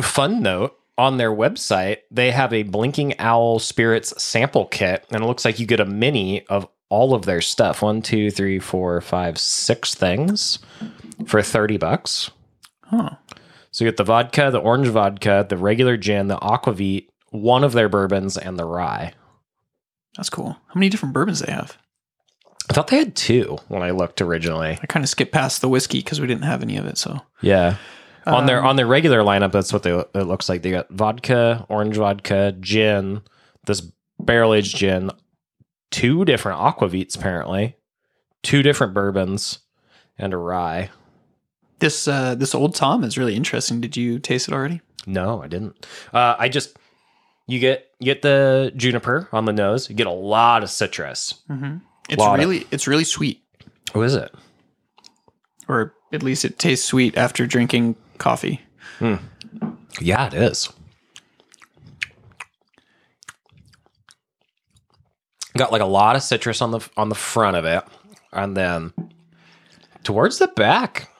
fun 0.00 0.42
note 0.42 0.76
on 0.96 1.16
their 1.16 1.32
website 1.32 1.98
they 2.10 2.30
have 2.30 2.52
a 2.52 2.62
blinking 2.62 3.18
owl 3.18 3.58
spirits 3.58 4.22
sample 4.22 4.66
kit 4.66 5.04
and 5.10 5.22
it 5.22 5.26
looks 5.26 5.44
like 5.44 5.58
you 5.58 5.66
get 5.66 5.80
a 5.80 5.84
mini 5.84 6.46
of 6.46 6.68
all 6.88 7.14
of 7.14 7.24
their 7.24 7.40
stuff. 7.40 7.82
One, 7.82 8.00
two, 8.02 8.30
three, 8.30 8.58
four, 8.58 9.00
five, 9.00 9.38
six 9.38 9.94
things 9.94 10.58
for 11.26 11.42
30 11.42 11.76
bucks. 11.76 12.30
Huh. 12.84 13.10
So 13.70 13.84
you 13.84 13.90
get 13.90 13.98
the 13.98 14.04
vodka, 14.04 14.50
the 14.50 14.58
orange 14.58 14.88
vodka, 14.88 15.44
the 15.48 15.56
regular 15.58 15.96
gin, 15.96 16.28
the 16.28 16.38
aquavit, 16.38 17.08
one 17.30 17.62
of 17.64 17.72
their 17.72 17.90
bourbons, 17.90 18.38
and 18.38 18.58
the 18.58 18.64
rye. 18.64 19.12
That's 20.16 20.30
cool. 20.30 20.52
How 20.52 20.74
many 20.74 20.88
different 20.88 21.12
bourbons 21.12 21.40
they 21.40 21.52
have? 21.52 21.76
I 22.70 22.74
thought 22.74 22.88
they 22.88 22.98
had 22.98 23.14
two 23.16 23.58
when 23.68 23.82
I 23.82 23.90
looked 23.90 24.20
originally. 24.20 24.78
I 24.82 24.86
kind 24.86 25.02
of 25.04 25.08
skipped 25.08 25.32
past 25.32 25.60
the 25.60 25.68
whiskey 25.68 25.98
because 25.98 26.20
we 26.20 26.26
didn't 26.26 26.44
have 26.44 26.62
any 26.62 26.76
of 26.76 26.86
it. 26.86 26.98
So 26.98 27.20
Yeah. 27.40 27.76
on 28.26 28.46
their 28.46 28.60
Um, 28.60 28.66
on 28.66 28.76
their 28.76 28.86
regular 28.86 29.20
lineup, 29.20 29.52
that's 29.52 29.72
what 29.72 29.82
they 29.84 29.92
it 29.92 30.24
looks 30.26 30.48
like. 30.48 30.62
They 30.62 30.70
got 30.70 30.90
vodka, 30.90 31.64
orange 31.68 31.96
vodka, 31.96 32.54
gin, 32.60 33.22
this 33.66 33.82
barrel 34.20 34.52
aged 34.54 34.76
gin, 34.76 35.10
two 35.90 36.24
different 36.26 36.58
aquavits 36.60 37.16
apparently, 37.16 37.76
two 38.42 38.62
different 38.62 38.92
bourbons, 38.92 39.60
and 40.18 40.34
a 40.34 40.36
rye. 40.36 40.90
this 41.78 42.06
uh, 42.08 42.34
this 42.34 42.54
old 42.54 42.74
Tom 42.74 43.02
is 43.04 43.16
really 43.16 43.34
interesting. 43.36 43.80
Did 43.80 43.96
you 43.96 44.18
taste 44.18 44.48
it 44.48 44.52
already? 44.54 44.80
No, 45.06 45.40
I 45.42 45.46
didn't. 45.46 45.86
Uh, 46.12 46.34
I 46.38 46.48
just 46.50 46.76
you 47.46 47.58
get 47.60 47.86
you 47.98 48.04
get 48.06 48.20
the 48.22 48.72
juniper 48.76 49.28
on 49.32 49.44
the 49.46 49.52
nose. 49.54 49.88
You 49.88 49.94
get 49.96 50.06
a 50.06 50.10
lot 50.10 50.62
of 50.62 50.68
citrus. 50.70 51.34
Mm-hmm. 51.48 51.76
It's 52.08 52.22
really 52.38 52.66
it's 52.70 52.86
really 52.86 53.04
sweet, 53.04 53.42
What 53.92 54.02
is 54.02 54.14
it? 54.14 54.34
or 55.68 55.94
at 56.12 56.22
least 56.22 56.44
it 56.46 56.58
tastes 56.58 56.86
sweet 56.86 57.16
after 57.18 57.46
drinking 57.46 57.94
coffee. 58.16 58.62
Yeah, 60.00 60.26
it 60.28 60.34
is. 60.34 60.70
Got 65.56 65.72
like 65.72 65.82
a 65.82 65.86
lot 65.86 66.14
of 66.16 66.22
citrus 66.22 66.62
on 66.62 66.70
the 66.70 66.80
on 66.96 67.08
the 67.08 67.14
front 67.14 67.56
of 67.56 67.64
it, 67.64 67.82
and 68.32 68.56
then 68.56 68.92
towards 70.04 70.38
the 70.38 70.46
back, 70.48 71.10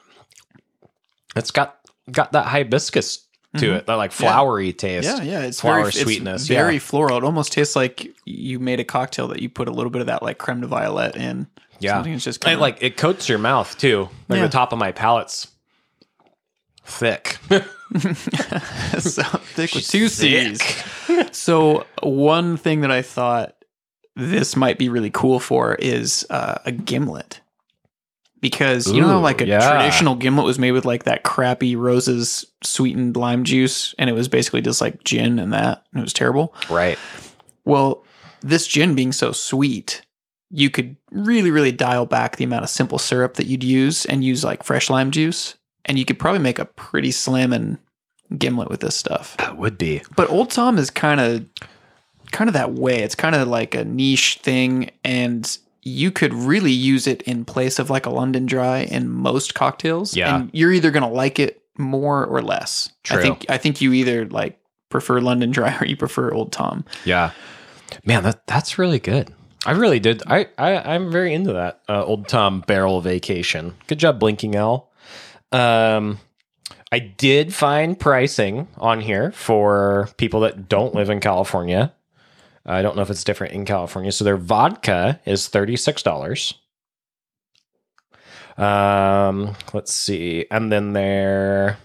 it's 1.35 1.51
got 1.51 1.77
got 2.11 2.31
that 2.31 2.47
hibiscus 2.47 3.27
to 3.57 3.75
it, 3.75 3.87
that 3.87 3.95
like 3.95 4.11
flowery 4.11 4.73
taste. 4.73 5.09
Mm-hmm. 5.09 5.25
Yeah, 5.25 5.39
yeah, 5.39 5.45
it's 5.45 5.61
flower 5.61 5.81
very 5.81 5.91
sweetness. 5.91 6.41
It's 6.43 6.47
very 6.47 6.73
yeah. 6.75 6.79
floral. 6.79 7.17
It 7.17 7.23
almost 7.23 7.51
tastes 7.51 7.75
like 7.75 8.13
you 8.25 8.59
made 8.59 8.79
a 8.79 8.83
cocktail 8.83 9.27
that 9.29 9.41
you 9.41 9.49
put 9.49 9.67
a 9.67 9.71
little 9.71 9.89
bit 9.89 10.01
of 10.01 10.07
that 10.07 10.21
like 10.21 10.37
creme 10.37 10.61
de 10.61 10.67
violette 10.67 11.15
in. 11.15 11.47
yeah. 11.79 11.95
Something 11.95 12.13
that's 12.13 12.23
just 12.25 12.41
kind 12.41 12.53
of 12.55 12.61
like 12.61 12.77
it 12.81 12.97
coats 12.97 13.27
your 13.27 13.39
mouth 13.39 13.77
too. 13.77 14.09
Like 14.27 14.37
Yeah. 14.37 14.45
the 14.45 14.51
top 14.51 14.71
of 14.71 14.79
my 14.79 14.91
palate's 14.91 15.47
thick. 16.83 17.37
so 18.99 19.23
thick 19.55 19.73
with 19.73 19.87
two 19.87 20.09
C's. 20.09 20.61
so 21.31 21.85
one 22.03 22.55
thing 22.57 22.81
that 22.81 22.91
I 22.91 23.01
thought 23.01 23.55
this 24.15 24.55
might 24.55 24.77
be 24.77 24.89
really 24.89 25.09
cool 25.09 25.39
for 25.39 25.73
is 25.75 26.25
uh, 26.29 26.59
a 26.65 26.71
gimlet. 26.71 27.41
Because 28.41 28.91
you 28.91 29.01
know 29.01 29.07
how 29.07 29.19
like 29.19 29.41
a 29.41 29.47
yeah. 29.47 29.59
traditional 29.59 30.15
gimlet 30.15 30.45
was 30.45 30.57
made 30.57 30.71
with 30.71 30.85
like 30.85 31.03
that 31.03 31.23
crappy 31.23 31.75
roses 31.75 32.45
sweetened 32.63 33.17
lime 33.17 33.43
juice 33.43 33.93
and 33.99 34.09
it 34.09 34.13
was 34.13 34.29
basically 34.29 34.61
just 34.61 34.79
like 34.79 35.03
gin 35.03 35.39
and 35.39 35.51
that 35.51 35.83
and 35.91 35.99
it 35.99 36.03
was 36.03 36.13
terrible. 36.13 36.53
right. 36.69 36.97
Well, 37.65 38.03
this 38.41 38.65
gin 38.65 38.95
being 38.95 39.11
so 39.11 39.31
sweet, 39.31 40.01
you 40.49 40.69
could 40.69 40.95
really, 41.11 41.51
really 41.51 41.71
dial 41.71 42.05
back 42.05 42.37
the 42.37 42.43
amount 42.43 42.63
of 42.63 42.69
simple 42.69 42.97
syrup 42.97 43.35
that 43.35 43.45
you'd 43.45 43.63
use 43.63 44.05
and 44.05 44.23
use 44.23 44.43
like 44.43 44.63
fresh 44.63 44.89
lime 44.89 45.11
juice. 45.11 45.55
And 45.85 45.97
you 45.99 46.05
could 46.05 46.19
probably 46.19 46.39
make 46.39 46.59
a 46.59 46.65
pretty 46.65 47.11
slammin' 47.11 47.79
gimlet 48.37 48.69
with 48.69 48.79
this 48.79 48.95
stuff. 48.95 49.37
That 49.37 49.57
would 49.57 49.77
be. 49.77 50.01
But 50.15 50.29
Old 50.29 50.51
Tom 50.51 50.77
is 50.77 50.89
kind 50.89 51.19
of 51.19 51.45
kind 52.31 52.47
of 52.47 52.53
that 52.53 52.73
way. 52.73 52.99
It's 52.99 53.15
kind 53.15 53.35
of 53.35 53.47
like 53.47 53.75
a 53.75 53.83
niche 53.83 54.39
thing 54.41 54.91
and 55.03 55.57
you 55.89 56.11
could 56.11 56.33
really 56.33 56.71
use 56.71 57.07
it 57.07 57.21
in 57.23 57.45
place 57.45 57.79
of 57.79 57.89
like 57.89 58.05
a 58.05 58.09
London 58.09 58.45
dry 58.45 58.79
in 58.79 59.09
most 59.09 59.55
cocktails. 59.55 60.15
Yeah. 60.15 60.35
And 60.35 60.49
you're 60.53 60.71
either 60.71 60.91
going 60.91 61.03
to 61.03 61.09
like 61.09 61.39
it 61.39 61.61
more 61.77 62.25
or 62.25 62.41
less. 62.41 62.91
True. 63.03 63.17
I 63.17 63.21
think 63.21 63.45
I 63.49 63.57
think 63.57 63.81
you 63.81 63.93
either 63.93 64.25
like 64.25 64.59
prefer 64.89 65.21
London 65.21 65.51
dry 65.51 65.77
or 65.81 65.85
you 65.85 65.97
prefer 65.97 66.31
Old 66.31 66.51
Tom. 66.51 66.85
Yeah, 67.05 67.31
man, 68.05 68.23
that 68.23 68.45
that's 68.45 68.77
really 68.77 68.99
good. 68.99 69.33
I 69.65 69.71
really 69.71 69.99
did. 69.99 70.23
I, 70.25 70.47
I 70.57 70.93
I'm 70.93 71.11
very 71.11 71.33
into 71.33 71.53
that 71.53 71.81
uh, 71.89 72.03
old 72.03 72.27
Tom 72.27 72.61
barrel 72.61 73.01
vacation. 73.01 73.75
Good 73.87 73.99
job, 73.99 74.19
Blinking 74.19 74.55
Owl. 74.55 74.91
Um, 75.51 76.19
I 76.91 76.99
did 76.99 77.53
find 77.53 77.99
pricing 77.99 78.67
on 78.77 79.01
here 79.01 79.31
for 79.31 80.09
people 80.17 80.41
that 80.41 80.69
don't 80.69 80.95
live 80.95 81.09
in 81.09 81.19
California. 81.19 81.93
I 82.69 82.81
don't 82.81 82.95
know 82.95 83.01
if 83.01 83.09
it's 83.09 83.23
different 83.23 83.53
in 83.53 83.65
California. 83.65 84.11
So 84.11 84.23
their 84.23 84.37
vodka 84.37 85.19
is 85.25 85.47
thirty 85.47 85.75
six 85.75 86.03
dollars. 86.03 86.53
Um, 88.57 89.55
let's 89.73 89.93
see, 89.93 90.45
and 90.51 90.71
then 90.71 90.93
their 90.93 91.77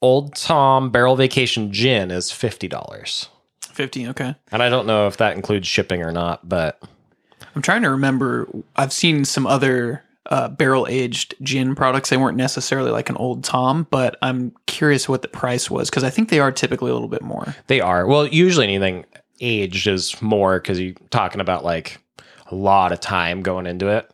Old 0.00 0.34
Tom 0.34 0.90
Barrel 0.90 1.16
Vacation 1.16 1.72
Gin 1.72 2.10
is 2.10 2.30
fifty 2.32 2.68
dollars. 2.68 3.28
15, 3.74 4.10
okay. 4.10 4.36
And 4.52 4.62
I 4.62 4.68
don't 4.68 4.86
know 4.86 5.08
if 5.08 5.16
that 5.16 5.34
includes 5.34 5.66
shipping 5.66 6.00
or 6.02 6.12
not, 6.12 6.48
but 6.48 6.80
I'm 7.56 7.62
trying 7.62 7.82
to 7.82 7.90
remember. 7.90 8.48
I've 8.76 8.92
seen 8.92 9.24
some 9.24 9.48
other 9.48 10.04
uh, 10.30 10.48
barrel 10.48 10.86
aged 10.88 11.34
gin 11.42 11.74
products. 11.74 12.10
They 12.10 12.16
weren't 12.16 12.36
necessarily 12.36 12.90
like 12.90 13.10
an 13.10 13.16
Old 13.16 13.44
Tom, 13.44 13.86
but 13.90 14.16
I'm 14.22 14.52
curious 14.66 15.08
what 15.08 15.22
the 15.22 15.28
price 15.28 15.70
was 15.70 15.90
because 15.90 16.04
I 16.04 16.10
think 16.10 16.28
they 16.30 16.40
are 16.40 16.50
typically 16.52 16.90
a 16.90 16.94
little 16.94 17.08
bit 17.08 17.22
more. 17.22 17.54
they 17.66 17.80
are. 17.80 18.06
Well, 18.06 18.26
usually 18.26 18.66
anything 18.66 19.04
aged 19.40 19.86
is 19.86 20.20
more 20.22 20.58
because 20.60 20.80
you're 20.80 20.94
talking 21.10 21.40
about 21.40 21.64
like 21.64 21.98
a 22.46 22.54
lot 22.54 22.92
of 22.92 23.00
time 23.00 23.42
going 23.42 23.66
into 23.66 23.88
it. 23.88 24.10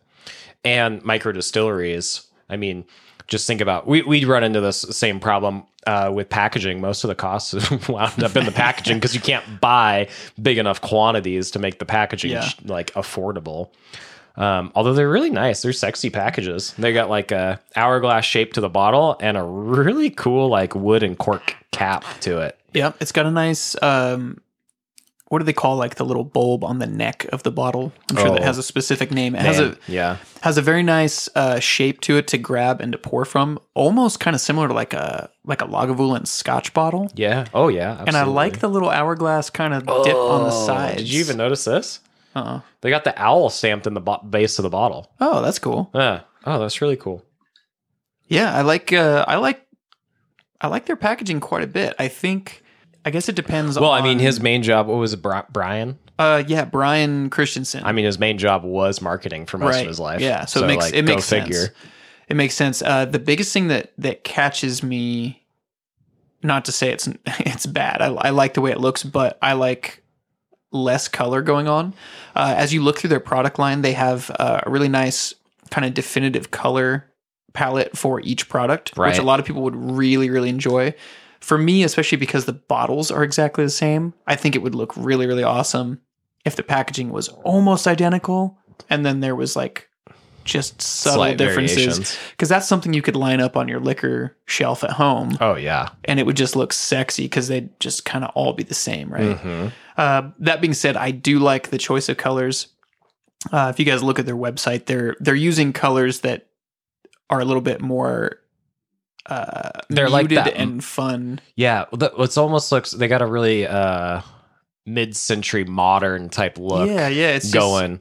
And 0.65 1.03
micro 1.05 1.33
distilleries, 1.33 2.27
I 2.49 2.57
mean, 2.57 2.85
just 3.29 3.47
think 3.47 3.61
about 3.61 3.87
we 3.87 4.03
we 4.03 4.25
run 4.25 4.43
into 4.45 4.61
this 4.61 4.81
same 4.91 5.21
problem 5.21 5.65
uh, 5.87 6.11
with 6.13 6.29
packaging. 6.29 6.81
Most 6.81 7.05
of 7.05 7.09
the 7.09 7.15
costs 7.15 7.55
wound 7.89 8.23
up 8.23 8.37
in 8.37 8.45
the 8.45 8.53
packaging 8.53 8.97
because 8.99 9.15
you 9.15 9.21
can't 9.21 9.61
buy 9.61 10.09
big 10.43 10.59
enough 10.59 10.81
quantities 10.81 11.51
to 11.53 11.59
make 11.59 11.79
the 11.79 11.87
packaging 11.87 12.33
Yeah. 12.33 12.49
like 12.65 12.93
affordable. 12.95 13.71
Um, 14.37 14.73
although 14.75 14.95
they're 14.95 15.11
really 15.11 15.31
nice, 15.31 15.63
they're 15.63 15.73
sexy 15.73 16.09
packages. 16.11 16.73
They 16.79 16.93
got 16.93 17.11
like 17.11 17.31
a 17.33 17.61
hourglass 17.77 18.25
shape 18.25 18.55
to 18.55 18.61
the 18.61 18.69
bottle 18.71 19.17
and 19.21 19.37
a 19.37 19.43
really 19.43 20.11
cool 20.11 20.49
like 20.49 20.75
wood 20.75 21.03
and 21.03 21.19
cork 21.19 21.57
cap 21.73 22.05
to 22.21 22.39
it. 22.41 22.59
Yeah, 22.73 22.93
it's 23.01 23.13
got 23.13 23.27
a 23.27 23.31
nice. 23.31 23.81
Um, 23.83 24.41
what 25.29 25.39
do 25.39 25.45
they 25.45 25.53
call 25.53 25.77
like 25.77 25.95
the 25.95 26.05
little 26.05 26.25
bulb 26.25 26.65
on 26.65 26.81
the 26.81 26.89
neck 26.89 27.25
of 27.33 27.45
the 27.45 27.53
bottle? 27.53 27.93
I'm 28.11 28.17
sure 28.17 28.31
that 28.31 28.41
Oh. 28.41 28.45
has 28.45 28.59
a 28.59 28.65
specific 28.65 29.13
name. 29.13 29.37
It 29.37 29.43
has 29.43 29.61
a 29.61 29.77
yeah, 29.87 30.17
has 30.41 30.59
a 30.59 30.63
very 30.63 30.83
nice 30.83 31.29
uh, 31.37 31.61
shape 31.61 32.01
to 32.03 32.17
it 32.17 32.27
to 32.29 32.39
grab 32.39 32.81
and 32.81 32.91
to 32.93 32.99
pour 32.99 33.25
from, 33.25 33.59
almost 33.75 34.19
kind 34.19 34.35
of 34.35 34.41
similar 34.41 34.67
to 34.67 34.75
like 34.75 34.93
a 34.93 35.31
like 35.45 35.63
a 35.63 35.67
Lagavulin 35.67 36.27
Scotch 36.27 36.73
bottle. 36.75 37.13
yeah. 37.15 37.45
Oh 37.55 37.69
yeah, 37.69 38.03
And 38.07 38.17
I 38.17 38.25
like 38.25 38.59
the 38.59 38.69
little 38.69 38.91
hourglass 38.91 39.51
kind 39.51 39.73
of 39.75 39.85
dip 39.87 40.17
on 40.17 40.43
the 40.45 40.51
Oh, 40.55 40.67
sides. 40.67 40.97
Did 40.99 41.13
you 41.13 41.21
even 41.21 41.37
notice 41.37 41.65
this? 41.65 42.01
Uh-uh. 42.35 42.61
They 42.81 42.91
got 42.91 43.05
the 43.05 43.21
owl 43.21 43.51
stamped 43.51 43.87
in 43.87 43.95
the 43.95 44.01
bo- 44.01 44.23
base 44.29 44.59
of 44.59 44.63
the 44.63 44.71
bottle. 44.71 45.11
Oh, 45.21 45.43
that's 45.43 45.59
cool. 45.59 45.91
Yeah. 45.95 46.21
Oh, 46.47 46.59
that's 46.61 46.81
really 46.81 46.97
cool. 46.97 47.25
Yeah, 48.29 48.55
I 48.55 48.63
like 48.63 48.93
uh 48.93 49.25
I 49.27 49.37
like 49.37 49.67
I 50.61 50.69
like 50.69 50.87
their 50.87 50.97
packaging 50.97 51.41
quite 51.41 51.65
a 51.65 51.67
bit. 51.67 51.95
I 51.99 52.09
think 52.09 52.63
I 53.05 53.11
guess 53.11 53.29
it 53.29 53.35
depends 53.35 53.79
Well, 53.79 53.91
on 53.91 54.01
I 54.01 54.05
mean, 54.05 54.19
his 54.21 54.41
main 54.41 54.63
job. 54.63 54.87
What 54.87 54.99
was 54.99 55.13
it, 55.13 55.23
Brian? 55.23 55.99
uh 56.19 56.43
yeah, 56.47 56.65
Brian 56.65 57.31
Christensen. 57.31 57.83
I 57.85 57.93
mean, 57.93 58.05
his 58.05 58.19
main 58.19 58.39
job 58.39 58.63
was 58.63 59.01
marketing 59.03 59.47
for 59.47 59.59
most 59.59 59.75
Right. 59.75 59.81
of 59.83 59.89
his 59.89 59.99
life. 59.99 60.21
Yeah, 60.21 60.45
so 60.45 60.63
it 60.63 60.67
makes- 60.67 60.91
it 60.93 61.03
makes 61.05 61.25
sense. 61.25 61.71
it 62.29 62.37
makes 62.37 62.55
sense. 62.55 62.83
Uh 62.83 63.05
the 63.07 63.19
biggest 63.19 63.53
thing 63.53 63.69
that 63.69 63.93
that 63.99 64.23
catches 64.23 64.83
me 64.85 65.43
not 66.43 66.65
to 66.67 66.73
say 66.73 66.91
it's 66.93 67.09
it's 67.41 67.67
bad. 67.67 68.01
I, 68.01 68.07
I 68.15 68.31
like 68.31 68.55
the 68.55 68.61
way 68.61 68.71
it 68.71 68.79
looks, 68.79 69.03
but 69.03 69.37
I 69.43 69.55
like 69.55 70.05
less 70.73 71.09
color 71.09 71.43
going 71.43 71.69
on. 71.69 71.95
Uh, 72.35 72.55
as 72.57 72.73
you 72.73 72.83
look 72.83 72.99
through 72.99 73.11
their 73.11 73.21
product 73.21 73.59
line, 73.59 73.83
they 73.83 73.93
have 73.93 74.31
uh, 74.39 74.61
a 74.65 74.71
really 74.71 74.89
nice 74.89 75.35
kind 75.71 75.85
of 75.85 75.95
definitive 75.95 76.51
color 76.51 77.07
palette 77.53 77.97
for 77.97 78.21
each 78.21 78.49
product, 78.49 78.93
Right. 78.97 79.09
which 79.11 79.19
a 79.19 79.23
lot 79.23 79.41
of 79.41 79.47
people 79.47 79.63
would 79.63 79.77
really, 79.77 80.31
really 80.31 80.49
enjoy. 80.49 80.95
For 81.41 81.59
me, 81.59 81.83
especially 81.83 82.19
because 82.19 82.45
the 82.45 82.53
bottles 82.53 83.11
are 83.11 83.25
exactly 83.25 83.65
the 83.65 83.71
same, 83.71 84.15
I 84.27 84.37
think 84.37 84.55
it 84.55 84.61
would 84.63 84.75
look 84.75 84.97
really, 84.97 85.27
really 85.27 85.43
awesome 85.43 86.01
if 86.45 86.55
the 86.57 86.63
packaging 86.63 87.11
was 87.11 87.29
almost 87.29 87.87
identical 87.87 88.57
and 88.89 89.05
then 89.05 89.21
there 89.21 89.37
was 89.37 89.57
like 89.57 89.90
just 90.45 90.81
subtle 90.83 91.19
Slight 91.19 91.39
differences. 91.39 92.17
Because 92.31 92.49
that's 92.49 92.67
something 92.69 92.93
you 92.93 93.03
could 93.03 93.17
line 93.17 93.41
up 93.41 93.57
on 93.57 93.69
your 93.69 93.81
liquor 93.81 94.37
shelf 94.47 94.83
at 94.85 94.91
home 94.93 95.37
Oh 95.41 95.55
yeah. 95.55 95.91
and 96.05 96.19
it 96.19 96.27
would 96.27 96.37
just 96.37 96.57
look 96.57 96.73
sexy 96.73 97.25
because 97.25 97.49
they'd 97.49 97.79
just 97.81 98.05
kind 98.05 98.25
of 98.25 98.31
all 98.35 98.53
be 98.53 98.63
the 98.63 98.75
same, 98.75 99.11
right? 99.11 99.37
hmm 99.37 99.69
Uh, 99.97 100.31
that 100.39 100.61
being 100.61 100.73
said, 100.75 100.97
I 100.97 101.11
do 101.11 101.39
like 101.39 101.69
the 101.71 101.79
choice 101.79 102.09
of 102.09 102.17
colors. 102.17 102.69
Uh, 103.53 103.69
if 103.73 103.79
you 103.79 103.85
guys 103.85 104.03
look 104.03 104.19
at 104.19 104.27
their 104.27 104.37
website, 104.37 104.87
they're 104.87 105.15
they're 105.21 105.35
using 105.35 105.73
colors 105.73 106.21
that 106.21 106.47
are 107.29 107.41
a 107.41 107.45
little 107.45 107.63
bit 107.63 107.81
more 107.81 108.39
uh, 109.27 109.71
They're 109.89 110.09
like 110.09 110.29
muted 110.31 110.47
that- 110.47 110.57
and 110.57 110.83
fun. 110.83 111.41
Yeah. 111.55 111.85
It's 111.93 112.37
almost 112.37 112.73
looks. 112.73 112.91
They 112.91 113.07
got 113.09 113.23
a 113.23 113.27
really 113.27 113.67
uh, 113.67 114.23
mid-century 114.87 115.65
modern 115.65 116.29
type 116.31 116.59
look 116.59 116.89
yeah, 116.89 117.09
yeah, 117.09 117.29
it's 117.37 117.45
just- 117.51 117.55
going 117.55 118.01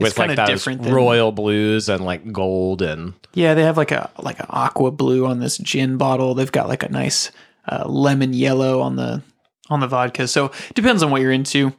with 0.00 0.18
like 0.18 0.36
that 0.36 0.46
different 0.46 0.82
than- 0.82 0.92
royal 0.94 1.32
blues 1.32 1.88
and 1.88 2.04
like 2.04 2.32
gold 2.32 2.82
and 2.82 3.14
Yeah, 3.34 3.54
they 3.54 3.62
have 3.62 3.76
like 3.76 3.92
a 3.92 4.10
like 4.18 4.40
an 4.40 4.46
aqua 4.50 4.90
blue 4.90 5.26
on 5.26 5.40
this 5.40 5.58
gin 5.58 5.96
bottle. 5.96 6.34
They've 6.34 6.50
got 6.50 6.68
like 6.68 6.82
a 6.82 6.88
nice 6.88 7.30
uh, 7.68 7.84
lemon 7.86 8.32
yellow 8.32 8.80
on 8.80 8.96
the 8.96 9.22
on 9.68 9.80
the 9.80 9.86
vodka. 9.86 10.26
So 10.28 10.46
it 10.46 10.74
depends 10.74 11.02
on 11.02 11.10
what 11.10 11.20
you're 11.22 11.32
into. 11.32 11.72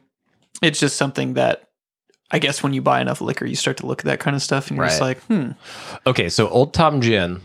It's 0.62 0.78
just 0.80 0.96
something 0.96 1.34
that 1.34 1.68
I 2.30 2.38
guess 2.38 2.62
when 2.62 2.72
you 2.72 2.80
buy 2.80 3.00
enough 3.00 3.20
liquor, 3.20 3.44
you 3.44 3.56
start 3.56 3.76
to 3.78 3.86
look 3.86 4.00
at 4.00 4.04
that 4.06 4.20
kind 4.20 4.34
of 4.34 4.42
stuff, 4.42 4.68
and 4.68 4.76
you're 4.78 4.86
just 4.86 5.00
like, 5.02 5.18
hmm, 5.24 5.50
okay. 6.06 6.28
So 6.30 6.48
Old 6.48 6.72
Tom 6.72 7.00
Gin, 7.02 7.42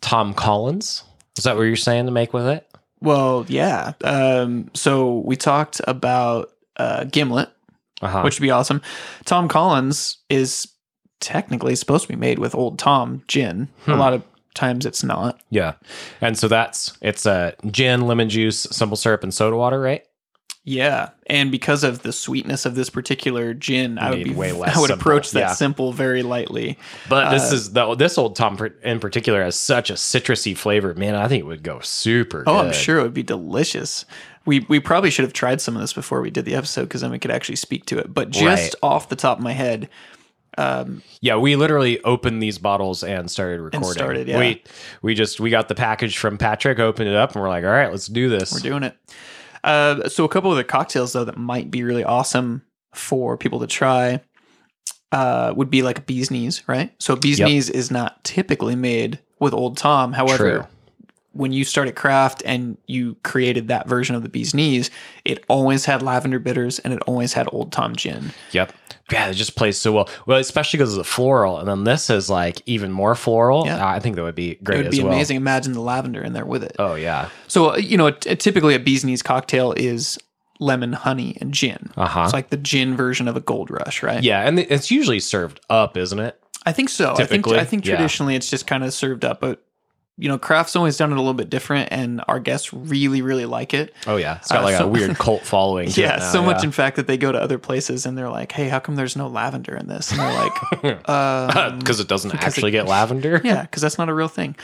Tom 0.00 0.34
Collins. 0.34 1.04
Is 1.38 1.44
that 1.44 1.56
what 1.56 1.62
you're 1.62 1.76
saying 1.76 2.06
to 2.06 2.12
make 2.12 2.32
with 2.32 2.46
it? 2.46 2.66
well, 3.00 3.44
yeah. 3.48 3.94
Um, 4.04 4.70
so 4.74 5.18
we 5.20 5.34
talked 5.34 5.80
about 5.88 6.52
uh, 6.76 7.04
Gimlet, 7.04 7.48
Uh-huh. 8.02 8.22
which 8.22 8.38
would 8.38 8.44
be 8.44 8.50
awesome. 8.50 8.82
Tom 9.24 9.48
Collins 9.48 10.18
is 10.28 10.68
technically 11.20 11.76
supposed 11.76 12.02
to 12.02 12.08
be 12.08 12.16
made 12.16 12.38
with 12.38 12.54
Old 12.54 12.78
Tom 12.78 13.22
gin. 13.28 13.68
A 13.86 13.92
Hmm. 13.92 13.98
lot 14.00 14.12
of 14.12 14.22
times 14.54 14.84
it's 14.84 15.02
not. 15.04 15.40
yeah, 15.50 15.74
and 16.20 16.36
so 16.36 16.48
that's 16.48 16.92
it's 17.00 17.24
a 17.26 17.54
gin, 17.70 18.06
lemon 18.06 18.28
juice, 18.28 18.66
simple 18.70 18.96
syrup, 18.96 19.22
and 19.22 19.32
soda 19.32 19.56
water, 19.56 19.80
right? 19.80 20.02
Yeah, 20.64 21.08
and 21.26 21.50
because 21.50 21.82
of 21.82 22.02
the 22.02 22.12
sweetness 22.12 22.66
of 22.66 22.76
this 22.76 22.88
particular 22.88 23.52
gin, 23.52 23.98
I 23.98 24.10
would 24.10 24.22
be 24.22 24.30
way 24.34 24.52
less 24.62 24.76
I 24.76 24.80
would 24.80 24.88
simple, 24.88 25.00
approach 25.02 25.30
that 25.32 25.38
yeah. 25.40 25.52
simple 25.54 25.92
very 25.92 26.22
lightly. 26.22 26.78
But 27.08 27.30
this 27.32 27.50
Uh, 27.50 27.54
is 27.56 27.72
the 27.72 27.94
this 27.96 28.16
old 28.18 28.36
Tom 28.36 28.58
in 28.84 29.00
particular 29.00 29.42
has 29.42 29.56
such 29.56 29.90
a 29.90 29.94
citrusy 29.94 30.56
flavor. 30.56 30.94
Man, 30.94 31.16
I 31.16 31.26
think 31.28 31.40
it 31.40 31.46
would 31.46 31.64
go 31.64 31.80
super. 31.80 32.44
Oh, 32.46 32.58
I'm 32.58 32.72
sure 32.72 32.98
it 32.98 33.02
would 33.02 33.14
be 33.14 33.24
delicious. 33.24 34.04
We 34.44 34.60
we 34.68 34.80
probably 34.80 35.10
should 35.10 35.24
have 35.24 35.32
tried 35.32 35.60
some 35.60 35.74
of 35.76 35.80
this 35.80 35.92
before 35.92 36.20
we 36.20 36.30
did 36.30 36.44
the 36.44 36.54
episode 36.54 36.82
because 36.84 37.00
then 37.00 37.10
we 37.10 37.18
could 37.18 37.30
actually 37.30 37.56
speak 37.56 37.86
to 37.86 37.98
it. 37.98 38.12
But 38.12 38.30
just 38.30 38.44
Right. 38.44 38.74
off 38.82 39.08
the 39.08 39.16
top 39.16 39.38
of 39.38 39.44
my 39.44 39.52
head, 39.52 39.88
um, 40.58 41.02
Yeah, 41.20 41.36
we 41.36 41.56
literally 41.56 42.02
opened 42.04 42.42
these 42.42 42.58
bottles 42.58 43.02
and 43.04 43.30
started 43.30 43.60
recording. 43.60 43.90
started, 43.92 44.28
yeah. 44.28 44.38
We 44.38 44.62
we 45.00 45.14
just 45.14 45.40
we 45.40 45.50
got 45.50 45.68
the 45.68 45.74
package 45.74 46.18
from 46.18 46.38
Patrick, 46.38 46.78
opened 46.78 47.08
it 47.08 47.14
up, 47.16 47.32
and 47.34 47.42
we're 47.42 47.48
like, 47.48 47.64
all 47.64 47.70
right, 47.70 47.90
let's 47.90 48.06
do 48.08 48.28
this. 48.28 48.52
we're 48.52 48.58
doing 48.60 48.82
it. 48.82 48.96
Uh, 49.64 50.08
so 50.08 50.24
a 50.24 50.28
couple 50.28 50.50
of 50.50 50.56
the 50.56 50.64
cocktails 50.64 51.12
though 51.12 51.24
that 51.24 51.36
might 51.38 51.70
be 51.70 51.84
really 51.84 52.02
awesome 52.04 52.62
for 52.92 53.36
people 53.36 53.60
to 53.60 53.66
try 53.68 54.20
uh, 55.12 55.52
would 55.56 55.70
be 55.70 55.82
like 55.82 55.98
a 55.98 56.02
bee's 56.02 56.30
knees, 56.30 56.62
right? 56.66 56.92
So 56.98 57.14
bee's 57.16 57.38
Yep. 57.38 57.46
knees 57.48 57.70
is 57.70 57.90
not 57.90 58.22
typically 58.24 58.74
made 58.74 59.20
with 59.38 59.54
Old 59.54 59.76
Tom. 59.76 60.12
However, 60.12 60.36
True. 60.36 60.66
When 61.32 61.52
you 61.52 61.64
started 61.64 61.96
craft 61.96 62.42
and 62.44 62.76
you 62.86 63.16
created 63.22 63.68
that 63.68 63.88
version 63.88 64.14
of 64.14 64.22
the 64.22 64.28
bee's 64.28 64.54
knees, 64.54 64.90
it 65.24 65.44
always 65.48 65.84
had 65.84 66.02
lavender 66.02 66.38
bitters 66.38 66.78
and 66.80 66.92
it 66.92 67.00
always 67.06 67.32
had 67.32 67.48
Old 67.52 67.72
Tom 67.72 67.96
gin. 67.96 68.32
Yep. 68.52 68.72
Yeah, 69.10 69.28
it 69.28 69.34
just 69.34 69.56
plays 69.56 69.76
so 69.78 69.92
well. 69.92 70.08
Well, 70.26 70.38
especially 70.38 70.78
because 70.78 70.92
of 70.92 70.98
the 70.98 71.04
floral, 71.04 71.58
and 71.58 71.68
then 71.68 71.84
this 71.84 72.08
is 72.08 72.30
like 72.30 72.62
even 72.66 72.90
more 72.90 73.14
floral. 73.14 73.66
Yeah. 73.66 73.86
I 73.86 73.98
think 73.98 74.16
that 74.16 74.22
would 74.22 74.34
be 74.34 74.54
great. 74.56 74.80
It 74.80 74.82
would 74.84 74.92
be 74.92 75.02
well. 75.02 75.12
amazing. 75.12 75.36
Imagine 75.36 75.72
the 75.72 75.80
lavender 75.80 76.22
in 76.22 76.32
there 76.32 76.46
with 76.46 76.62
it. 76.62 76.76
Oh 76.78 76.94
yeah. 76.94 77.28
So 77.46 77.72
uh, 77.72 77.76
you 77.76 77.98
know, 77.98 78.10
typically 78.10 78.74
a 78.74 78.78
bee's 78.78 79.04
knees 79.04 79.22
cocktail 79.22 79.72
is 79.76 80.18
lemon, 80.60 80.94
honey, 80.94 81.36
and 81.40 81.52
gin. 81.52 81.90
Uh 81.96 82.06
huh. 82.06 82.22
It's 82.24 82.32
like 82.32 82.50
the 82.50 82.56
gin 82.56 82.96
version 82.96 83.28
of 83.28 83.36
a 83.36 83.40
Gold 83.40 83.70
Rush, 83.70 84.02
right? 84.02 84.22
Yeah, 84.22 84.46
and 84.46 84.58
it's 84.58 84.90
usually 84.90 85.20
served 85.20 85.60
up, 85.68 85.96
isn't 85.96 86.18
it? 86.18 86.40
I 86.64 86.72
think 86.72 86.88
so. 86.88 87.14
I 87.16 87.26
think 87.26 87.46
I 87.48 87.64
think 87.64 87.84
yeah. 87.84 87.96
traditionally 87.96 88.36
it's 88.36 88.48
just 88.48 88.66
kind 88.66 88.84
of 88.84 88.94
served 88.94 89.24
up, 89.24 89.40
but 89.40 89.62
you 90.18 90.28
know, 90.28 90.38
craft's 90.38 90.76
always 90.76 90.96
done 90.96 91.10
it 91.10 91.14
a 91.14 91.18
little 91.20 91.32
bit 91.34 91.48
different, 91.50 91.88
and 91.90 92.22
our 92.28 92.38
guests 92.38 92.72
really, 92.72 93.22
really 93.22 93.46
like 93.46 93.72
it. 93.74 93.94
Oh 94.06 94.16
yeah, 94.16 94.36
it's 94.36 94.48
got 94.52 94.60
Uh, 94.60 94.64
like 94.64 94.76
so- 94.76 94.84
a 94.84 94.88
weird 94.88 95.16
cult 95.18 95.42
following. 95.44 95.88
Yeah, 95.92 96.16
now, 96.16 96.30
so 96.30 96.42
much 96.42 96.62
in 96.62 96.70
fact 96.70 96.96
that 96.96 97.06
they 97.06 97.16
go 97.16 97.32
to 97.32 97.40
other 97.40 97.58
places 97.58 98.04
and 98.06 98.16
they're 98.16 98.28
like, 98.28 98.52
"Hey, 98.52 98.68
how 98.68 98.78
come 98.78 98.94
there's 98.96 99.16
no 99.16 99.26
lavender 99.26 99.74
in 99.74 99.88
this?" 99.88 100.10
And 100.12 100.20
they're 100.20 100.34
like, 100.92 101.08
um, 101.08 101.78
because 101.78 101.98
it 101.98 102.08
doesn't 102.08 102.34
actually 102.34 102.68
it- 102.68 102.72
get 102.72 102.86
lavender. 102.86 103.40
"Yeah, 103.42 103.62
because 103.62 103.80
that's 103.82 103.96
not 103.98 104.08
a 104.08 104.14
real 104.14 104.28
thing." 104.28 104.54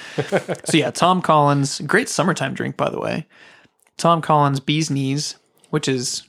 so 0.64 0.76
yeah, 0.76 0.90
Tom 0.90 1.22
Collins, 1.22 1.80
great 1.80 2.08
summertime 2.08 2.54
drink 2.54 2.76
by 2.76 2.90
the 2.90 3.00
way. 3.00 3.26
Tom 3.96 4.20
Collins 4.20 4.60
Bee's 4.60 4.90
Knees, 4.90 5.36
which 5.70 5.88
is 5.88 6.22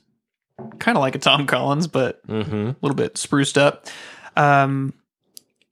kind 0.80 0.98
of 0.98 1.02
like 1.02 1.16
a 1.16 1.20
Tom 1.20 1.46
Collins, 1.46 1.88
but 1.88 2.26
Mm-hmm. 2.28 2.56
a 2.70 2.76
little 2.82 2.96
bit 2.96 3.18
spruced 3.18 3.58
up. 3.58 3.86
Um, 4.36 4.94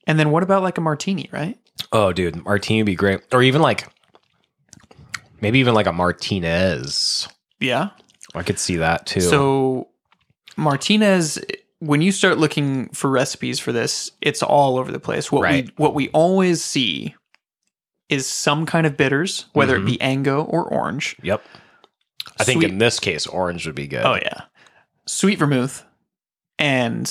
and 0.05 0.19
then 0.19 0.31
what 0.31 0.43
about 0.43 0.63
like 0.63 0.77
a 0.77 0.81
martini, 0.81 1.29
right? 1.31 1.57
Oh, 1.91 2.11
dude, 2.13 2.43
martini 2.43 2.81
would 2.81 2.85
be 2.87 2.95
great, 2.95 3.21
or 3.31 3.41
even 3.43 3.61
like 3.61 3.87
maybe 5.41 5.59
even 5.59 5.73
like 5.73 5.87
a 5.87 5.93
Martinez. 5.93 7.27
Yeah. 7.59 7.89
I 8.35 8.43
could 8.43 8.59
see 8.59 8.77
that 8.77 9.05
too. 9.05 9.21
So 9.21 9.89
Martinez, 10.57 11.39
when 11.79 12.01
you 12.01 12.11
start 12.11 12.37
looking 12.37 12.89
for 12.89 13.09
recipes 13.09 13.59
for 13.59 13.71
this, 13.71 14.11
it's 14.21 14.41
all 14.43 14.77
over 14.77 14.91
the 14.91 14.99
place. 14.99 15.31
What 15.31 15.43
Right. 15.43 15.65
we 15.65 15.73
what 15.77 15.93
we 15.93 16.09
always 16.09 16.63
see 16.63 17.15
is 18.09 18.25
some 18.27 18.65
kind 18.65 18.85
of 18.87 18.95
bitters, 18.97 19.45
whether 19.53 19.77
Mhm. 19.77 19.83
it 19.83 19.85
be 19.85 20.01
Ango 20.01 20.43
or 20.43 20.63
orange. 20.63 21.15
yep. 21.21 21.43
I 22.39 22.43
think 22.43 22.61
Sweet- 22.61 22.71
in 22.71 22.77
this 22.77 22.99
case, 22.99 23.25
orange 23.27 23.65
would 23.65 23.75
be 23.75 23.87
good. 23.87 24.05
Oh 24.05 24.15
yeah, 24.15 24.41
sweet 25.05 25.39
vermouth, 25.39 25.83
and 26.59 27.09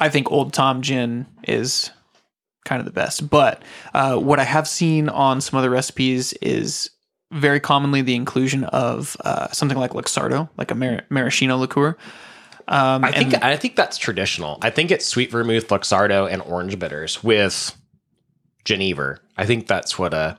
I 0.00 0.08
think 0.08 0.30
Old 0.30 0.52
Tom 0.52 0.82
gin 0.82 1.26
is 1.46 1.90
kind 2.64 2.80
of 2.80 2.86
the 2.86 2.92
best. 2.92 3.28
But 3.30 3.62
uh, 3.94 4.16
what 4.16 4.38
I 4.40 4.44
have 4.44 4.66
seen 4.68 5.08
on 5.08 5.40
some 5.40 5.58
other 5.58 5.70
recipes 5.70 6.32
is 6.34 6.90
very 7.32 7.60
commonly 7.60 8.00
the 8.02 8.14
inclusion 8.14 8.64
of 8.64 9.16
uh, 9.24 9.48
something 9.50 9.78
like 9.78 9.90
Luxardo, 9.92 10.48
like 10.56 10.70
a 10.70 10.74
mar- 10.74 11.02
maraschino 11.10 11.56
liqueur. 11.56 11.96
Um, 12.68 13.04
I 13.04 13.12
think 13.12 13.34
and- 13.34 13.44
I 13.44 13.56
think 13.56 13.76
that's 13.76 13.98
traditional. 13.98 14.58
I 14.62 14.70
think 14.70 14.90
it's 14.90 15.04
sweet 15.04 15.30
vermouth, 15.30 15.68
Luxardo, 15.68 16.30
and 16.30 16.40
orange 16.42 16.78
bitters 16.78 17.22
with 17.22 17.76
Geneva. 18.64 19.18
I 19.36 19.44
think 19.46 19.66
that's 19.66 19.98
what 19.98 20.14
uh 20.14 20.36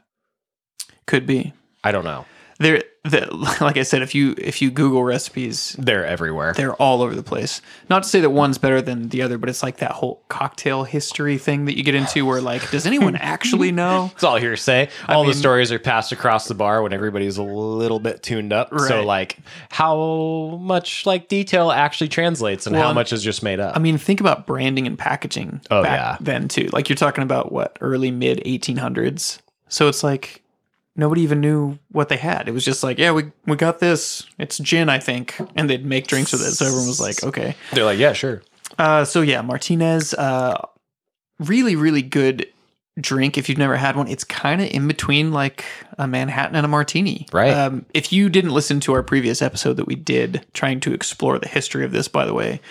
could 1.06 1.28
be. 1.28 1.54
I 1.84 1.92
don't 1.92 2.06
know. 2.06 2.26
There, 2.58 2.84
the, 3.04 3.28
like 3.62 3.76
I 3.78 3.84
said, 3.84 4.02
if 4.02 4.15
you 4.15 4.34
if 4.38 4.62
you 4.62 4.72
Google 4.72 5.04
recipes, 5.04 5.76
They're 5.78 6.06
everywhere. 6.06 6.54
they're 6.54 6.74
all 6.76 7.02
over 7.02 7.13
the 7.13 7.22
place. 7.24 7.62
Not 7.89 8.04
to 8.04 8.10
say 8.10 8.22
that 8.22 8.30
one's 8.30 8.58
better 8.58 8.82
than 8.82 9.10
the 9.10 9.22
other, 9.22 9.38
but 9.38 9.50
it's 9.50 9.62
like 9.62 9.78
that 9.78 9.91
whole 9.91 10.24
cocktail 10.30 10.86
history 10.86 11.38
thing 11.38 11.65
that 11.65 11.78
you 11.78 11.84
get 11.84 11.96
into, 11.96 12.26
where 12.26 12.39
like, 12.41 12.72
does 12.72 12.86
anyone 12.86 13.15
actually 13.18 13.72
know? 13.72 14.10
it's 14.13 14.24
all 14.24 14.38
hearsay. 14.38 14.89
All 15.10 15.26
the 15.26 15.34
stories 15.34 15.72
are 15.72 15.80
passed 15.80 16.12
across 16.13 16.48
the 16.48 16.56
bar 16.56 16.82
when 16.82 16.94
everybody's 16.94 17.38
a 17.38 17.44
little 17.44 18.00
bit 18.00 18.24
tuned 18.24 18.54
up. 18.54 18.70
So 18.80 19.04
like 19.04 19.38
how 19.70 20.58
much 20.62 21.06
like 21.06 21.28
detail 21.28 21.72
actually 21.72 22.08
translates 22.08 22.65
and 22.68 22.76
Well, 22.76 22.88
how 22.88 22.94
much 22.94 23.12
is 23.12 23.22
just 23.22 23.44
made 23.44 23.60
up. 23.60 23.76
I 23.76 23.80
mean, 23.80 23.98
think 23.98 24.22
about 24.22 24.48
branding 24.48 24.88
and 24.88 24.98
packaging. 24.98 25.62
Oh, 25.70 25.84
back 25.84 26.00
yeah. 26.00 26.18
then 26.22 26.48
too. 26.48 26.70
Like 26.72 26.88
you're 26.89 26.96
talking 26.96 27.24
about 27.24 27.52
what 27.52 27.78
early 27.82 28.12
mid 28.12 28.41
1800s. 28.46 29.39
So 29.68 29.88
it's 29.89 30.04
like 30.04 30.41
nobody 30.96 31.22
even 31.22 31.42
knew 31.42 31.78
what 31.92 32.10
they 32.10 32.18
had. 32.18 32.48
It 32.48 32.52
was 32.52 32.66
just 32.66 32.84
like, 32.84 32.98
yeah, 32.98 33.12
we 33.12 33.32
we 33.46 33.56
got 33.56 33.80
this. 33.80 34.26
It's 34.40 34.58
gin, 34.58 34.90
I 34.90 35.00
think, 35.00 35.36
and 35.56 35.70
they'd 35.70 35.86
make 35.86 36.08
drinks 36.08 36.32
with 36.32 36.42
it. 36.42 36.52
So 36.54 36.66
everyone 36.66 36.88
was 36.88 37.02
like, 37.02 37.24
okay. 37.24 37.56
They're 37.74 37.86
like, 37.86 38.00
yeah, 38.00 38.14
sure. 38.14 38.42
Uh, 38.78 39.06
so 39.06 39.22
yeah, 39.22 39.42
Martinez, 39.42 40.14
uh, 40.14 40.66
really, 41.40 41.76
really 41.76 42.02
good 42.02 42.48
drink. 43.00 43.38
If 43.38 43.50
you've 43.50 43.58
never 43.58 43.76
had 43.76 43.96
one, 43.96 44.08
it's 44.08 44.24
kind 44.24 44.62
of 44.62 44.70
in 44.70 44.88
between 44.88 45.32
like 45.32 45.66
a 45.98 46.08
Manhattan 46.08 46.56
and 46.56 46.66
a 46.66 46.70
martini. 46.70 47.28
Right. 47.32 47.52
Um, 47.52 47.86
if 47.94 48.12
you 48.14 48.30
didn't 48.30 48.52
listen 48.52 48.80
to 48.82 48.94
our 48.94 49.04
previous 49.04 49.42
episode 49.42 49.74
that 49.78 49.86
we 49.86 49.96
did 49.96 50.46
trying 50.54 50.80
to 50.82 50.94
explore 50.94 51.38
the 51.40 51.48
history 51.48 51.84
of 51.84 51.92
this, 51.92 52.08
by 52.08 52.26
the 52.26 52.34
way, 52.34 52.62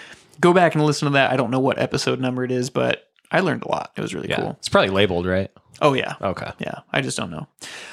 go 0.40 0.52
back 0.52 0.74
and 0.74 0.84
listen 0.84 1.06
to 1.06 1.12
that. 1.12 1.30
I 1.30 1.36
don't 1.36 1.50
know 1.50 1.60
what 1.60 1.78
episode 1.78 2.20
number 2.20 2.44
it 2.44 2.50
is, 2.50 2.70
but 2.70 3.03
I 3.34 3.40
learned 3.40 3.64
a 3.64 3.68
lot. 3.68 3.90
It 3.96 4.00
was 4.00 4.14
really 4.14 4.28
Yeah. 4.30 4.36
cool. 4.40 4.56
It's 4.58 4.68
probably 4.68 4.90
labeled, 4.90 5.26
right? 5.26 5.50
Oh 5.82 5.92
yeah. 5.94 6.14
Okay. 6.22 6.50
Yeah, 6.60 6.80
I 6.92 7.00
just 7.00 7.16
don't 7.18 7.30
know. 7.30 7.46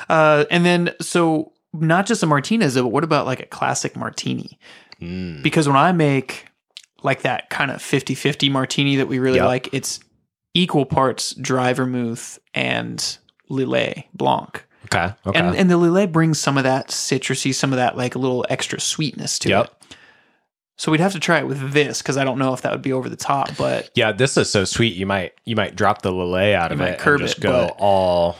Uh, 0.08 0.46
and 0.52 0.64
then, 0.66 0.92
so 1.02 1.52
not 1.74 2.06
just 2.06 2.22
a 2.22 2.28
Martinez, 2.28 2.76
but 2.76 2.88
what 2.88 3.04
about 3.04 3.26
like 3.26 3.40
a 3.40 3.46
classic 3.48 3.96
martini? 3.96 4.60
Mm. 5.02 5.42
Because 5.42 5.68
when 5.68 5.78
I 5.78 5.92
make 5.92 6.46
like 7.04 7.24
that 7.24 7.50
kind 7.50 7.72
of 7.72 7.82
50 7.82 8.14
50 8.14 8.50
martini 8.50 8.98
that 8.98 9.08
we 9.08 9.18
really 9.20 9.40
Yep. 9.40 9.46
like, 9.48 9.70
it's 9.74 10.00
equal 10.54 10.86
parts 10.86 11.34
dry 11.34 11.74
vermouth 11.74 12.38
and 12.54 13.18
Lillet 13.50 14.04
Blanc. 14.14 14.64
Okay. 14.86 15.14
Okay. 15.26 15.40
And, 15.40 15.56
and 15.56 15.70
the 15.72 15.76
Lillet 15.78 16.12
brings 16.12 16.40
some 16.40 16.58
of 16.58 16.64
that 16.66 16.90
citrusy, 16.90 17.54
some 17.56 17.72
of 17.74 17.78
that 17.78 17.98
like 17.98 18.14
a 18.16 18.20
little 18.20 18.46
extra 18.50 18.80
sweetness 18.80 19.40
to 19.40 19.50
Yep. 19.50 19.66
it. 19.66 19.96
So 20.82 20.92
we'd 20.92 21.00
have 21.00 21.12
to 21.12 21.20
try 21.20 21.38
it 21.38 21.46
with 21.46 21.74
this 21.74 22.02
because 22.02 22.18
I 22.18 22.24
don't 22.24 22.40
know 22.40 22.56
if 22.56 22.64
that 22.64 22.72
would 22.72 22.82
be 22.82 22.92
over 22.92 23.08
the 23.08 23.16
top, 23.16 23.56
but 23.56 23.92
yeah, 23.94 24.12
this 24.12 24.36
is 24.36 24.50
so 24.50 24.66
sweet. 24.66 24.96
You 24.96 25.06
might 25.06 25.34
you 25.46 25.56
might 25.56 25.76
drop 25.76 26.02
the 26.02 26.12
Lillet 26.12 26.56
out 26.56 26.72
You 26.72 26.76
of 26.78 26.82
it 26.82 26.98
curb 26.98 27.20
and 27.20 27.28
just 27.28 27.38
it, 27.38 27.42
go 27.42 27.68
but- 27.68 27.76
all 27.78 28.36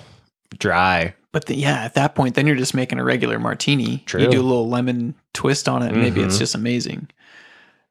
dry. 0.58 1.14
But 1.34 1.46
the, 1.46 1.56
yeah, 1.56 1.84
at 1.84 1.94
that 1.94 2.16
point, 2.16 2.34
then 2.34 2.48
you're 2.48 2.56
just 2.56 2.74
making 2.74 2.98
a 2.98 3.04
regular 3.04 3.38
martini. 3.38 4.00
True. 4.08 4.22
You 4.24 4.32
do 4.32 4.42
a 4.42 4.44
little 4.44 4.68
lemon 4.68 5.14
twist 5.34 5.70
on 5.70 5.84
it, 5.84 5.90
and 5.94 6.02
maybe 6.02 6.20
it's 6.20 6.36
Mhm. 6.38 6.40
just 6.40 6.56
amazing. 6.56 7.10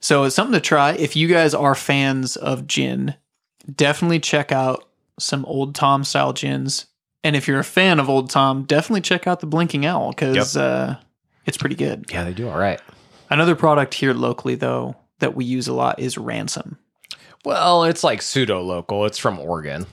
So 0.00 0.24
it's 0.24 0.34
something 0.34 0.52
to 0.54 0.60
try. 0.60 0.94
If 0.94 1.14
you 1.14 1.28
guys 1.28 1.54
are 1.54 1.76
fans 1.76 2.34
of 2.34 2.66
gin, 2.66 3.14
definitely 3.72 4.18
check 4.18 4.50
out 4.50 4.84
some 5.20 5.44
Old 5.44 5.76
Tom 5.76 6.02
style 6.02 6.32
gins. 6.32 6.86
And 7.22 7.36
if 7.36 7.46
you're 7.46 7.60
a 7.60 7.64
fan 7.64 8.00
of 8.00 8.10
Old 8.10 8.30
Tom, 8.30 8.64
definitely 8.64 9.02
check 9.02 9.28
out 9.28 9.38
the 9.38 9.46
Blinking 9.46 9.86
Owl 9.86 10.10
because 10.10 10.56
uh, 10.56 10.96
it's 11.46 11.56
pretty 11.56 11.76
good. 11.76 12.06
Yeah, 12.12 12.24
they 12.24 12.32
do 12.34 12.48
all 12.48 12.58
right. 12.58 12.80
Another 13.30 13.54
product 13.54 13.94
here 13.94 14.12
locally, 14.12 14.56
though, 14.56 14.96
that 15.20 15.34
we 15.36 15.44
use 15.44 15.68
a 15.68 15.72
lot 15.72 15.98
is 16.00 16.18
Ransom. 16.18 16.78
Well, 17.44 17.84
it's 17.84 18.04
like 18.04 18.20
pseudo 18.22 18.60
local. 18.60 19.06
It's 19.06 19.18
from 19.18 19.38
Oregon. 19.38 19.86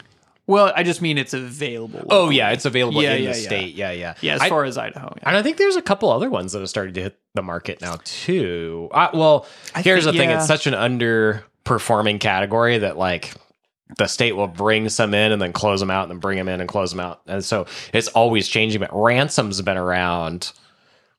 Well, 0.48 0.72
I 0.76 0.84
just 0.84 1.02
mean 1.02 1.18
it's 1.18 1.34
available. 1.34 2.06
Oh 2.10 2.30
yeah, 2.30 2.52
it's 2.52 2.64
available 2.66 3.04
Yeah, 3.04 3.16
in 3.16 3.24
yeah, 3.24 3.32
the 3.34 3.38
yeah. 3.40 3.46
state. 3.46 3.76
Yeah, 3.76 3.92
yeah, 3.92 4.14
yeah. 4.22 4.36
As 4.36 4.42
I- 4.42 4.50
far 4.50 4.64
as 4.64 4.78
Idaho. 4.78 5.14
And 5.24 5.36
I 5.36 5.44
think 5.44 5.58
there's 5.58 5.76
a 5.76 5.82
couple 5.82 6.10
other 6.10 6.30
ones 6.30 6.54
that 6.54 6.60
have 6.60 6.70
started 6.70 6.94
to 6.96 7.02
hit 7.02 7.18
the 7.36 7.42
market 7.42 7.82
now 7.82 8.00
too. 8.06 8.88
Uh, 8.92 9.10
well, 9.14 9.46
I 9.76 9.82
here's 9.82 10.06
think- 10.06 10.16
the 10.16 10.20
thing: 10.20 10.30
it's 10.30 10.48
such 10.48 10.66
an 10.68 10.74
underperforming 10.74 12.20
category 12.20 12.78
that 12.78 12.98
like 12.98 13.34
the 13.98 14.08
state 14.08 14.34
will 14.38 14.48
bring 14.48 14.90
some 14.90 15.14
in 15.14 15.32
and 15.32 15.42
then 15.42 15.54
close 15.54 15.80
them 15.80 15.92
out, 15.92 16.04
and 16.04 16.12
then 16.12 16.20
bring 16.20 16.38
them 16.38 16.48
in 16.50 16.60
and 16.62 16.70
close 16.70 16.92
them 16.92 17.00
out, 17.00 17.22
and 17.28 17.44
so 17.44 17.66
it's 17.94 18.08
always 18.10 18.48
changing. 18.48 18.80
But 18.82 18.90
ransom's 18.94 19.62
been 19.62 19.78
around. 19.78 20.52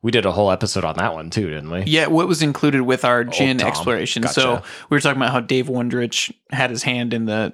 We 0.00 0.12
did 0.12 0.24
a 0.26 0.32
whole 0.32 0.50
episode 0.52 0.84
on 0.84 0.96
that 0.96 1.12
one 1.12 1.28
too, 1.30 1.48
didn't 1.50 1.70
we? 1.70 1.82
Yeah, 1.82 2.06
what 2.06 2.28
was 2.28 2.40
included 2.40 2.82
with 2.82 3.04
our 3.04 3.24
gin 3.24 3.60
exploration? 3.60 4.22
Gotcha. 4.22 4.34
So 4.34 4.62
we 4.90 4.94
were 4.96 5.00
talking 5.00 5.20
about 5.20 5.32
how 5.32 5.40
Dave 5.40 5.66
Wondrich 5.66 6.32
had 6.50 6.70
his 6.70 6.84
hand 6.84 7.12
in 7.12 7.24
the 7.24 7.52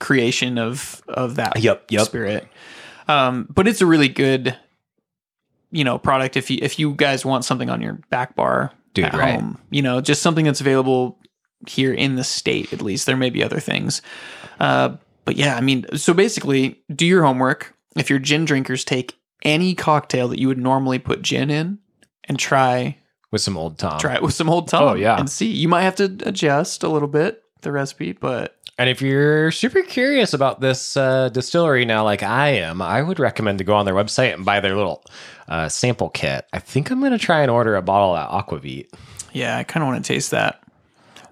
creation 0.00 0.58
of 0.58 1.02
of 1.06 1.36
that 1.36 1.60
Yep, 1.60 1.90
yep. 1.90 2.06
spirit. 2.06 2.48
Um, 3.06 3.46
but 3.48 3.68
it's 3.68 3.80
a 3.80 3.86
really 3.86 4.08
good, 4.08 4.56
you 5.70 5.84
know, 5.84 5.98
product 5.98 6.36
if 6.36 6.50
you 6.50 6.58
if 6.62 6.78
you 6.80 6.94
guys 6.94 7.24
want 7.24 7.44
something 7.44 7.70
on 7.70 7.80
your 7.80 8.00
back 8.10 8.34
bar 8.34 8.72
Dude, 8.92 9.04
at 9.04 9.14
right. 9.14 9.34
home, 9.34 9.58
you 9.70 9.82
know, 9.82 10.00
just 10.00 10.20
something 10.20 10.44
that's 10.44 10.60
available 10.60 11.18
here 11.68 11.94
in 11.94 12.16
the 12.16 12.24
state 12.24 12.72
at 12.72 12.82
least. 12.82 13.06
There 13.06 13.16
may 13.16 13.30
be 13.30 13.42
other 13.44 13.60
things, 13.60 14.02
uh, 14.58 14.96
but 15.24 15.36
yeah, 15.36 15.56
I 15.56 15.60
mean, 15.60 15.86
so 15.96 16.12
basically, 16.12 16.82
do 16.92 17.06
your 17.06 17.22
homework. 17.22 17.74
If 17.96 18.10
you're 18.10 18.18
gin 18.18 18.44
drinkers, 18.44 18.84
take 18.84 19.16
any 19.44 19.74
cocktail 19.74 20.26
that 20.28 20.40
you 20.40 20.48
would 20.48 20.58
normally 20.58 20.98
put 20.98 21.22
gin 21.22 21.50
in 21.50 21.78
and 22.28 22.38
try 22.38 22.96
With 23.30 23.40
some 23.42 23.56
old 23.56 23.78
Tom. 23.78 23.98
try 23.98 24.14
it 24.14 24.22
with 24.22 24.34
some 24.34 24.48
old 24.50 24.68
Tom. 24.68 24.82
Oh, 24.82 24.94
yeah. 24.94 25.18
and 25.18 25.28
see. 25.30 25.46
You 25.50 25.68
might 25.68 25.82
have 25.82 25.96
to 25.96 26.04
adjust 26.24 26.82
a 26.82 26.88
little 26.88 27.08
bit 27.08 27.42
the 27.62 27.72
recipe, 27.72 28.12
but 28.12 28.56
And 28.78 28.90
if 28.90 29.00
you're 29.00 29.50
super 29.50 29.82
curious 29.82 30.34
about 30.34 30.60
this 30.60 30.96
uh, 30.96 31.28
distillery 31.30 31.84
now, 31.84 32.04
like 32.04 32.22
I 32.22 32.48
am, 32.50 32.82
I 32.82 33.00
would 33.02 33.18
recommend 33.18 33.58
to 33.58 33.64
go 33.64 33.74
on 33.74 33.86
their 33.86 33.94
website 33.94 34.34
and 34.34 34.44
buy 34.44 34.60
their 34.60 34.76
little 34.76 35.02
uh, 35.48 35.68
sample 35.68 36.10
kit. 36.10 36.46
I 36.52 36.58
think 36.58 36.90
I'm 36.90 37.00
going 37.00 37.12
to 37.12 37.18
try 37.18 37.40
and 37.42 37.50
order 37.50 37.74
a 37.76 37.82
bottle 37.82 38.14
of 38.14 38.46
Aquavit. 38.46 38.88
yeah, 39.32 39.56
I 39.56 39.64
kind 39.64 39.82
of 39.82 39.88
want 39.88 40.04
to 40.04 40.12
taste 40.12 40.30
that. 40.32 40.60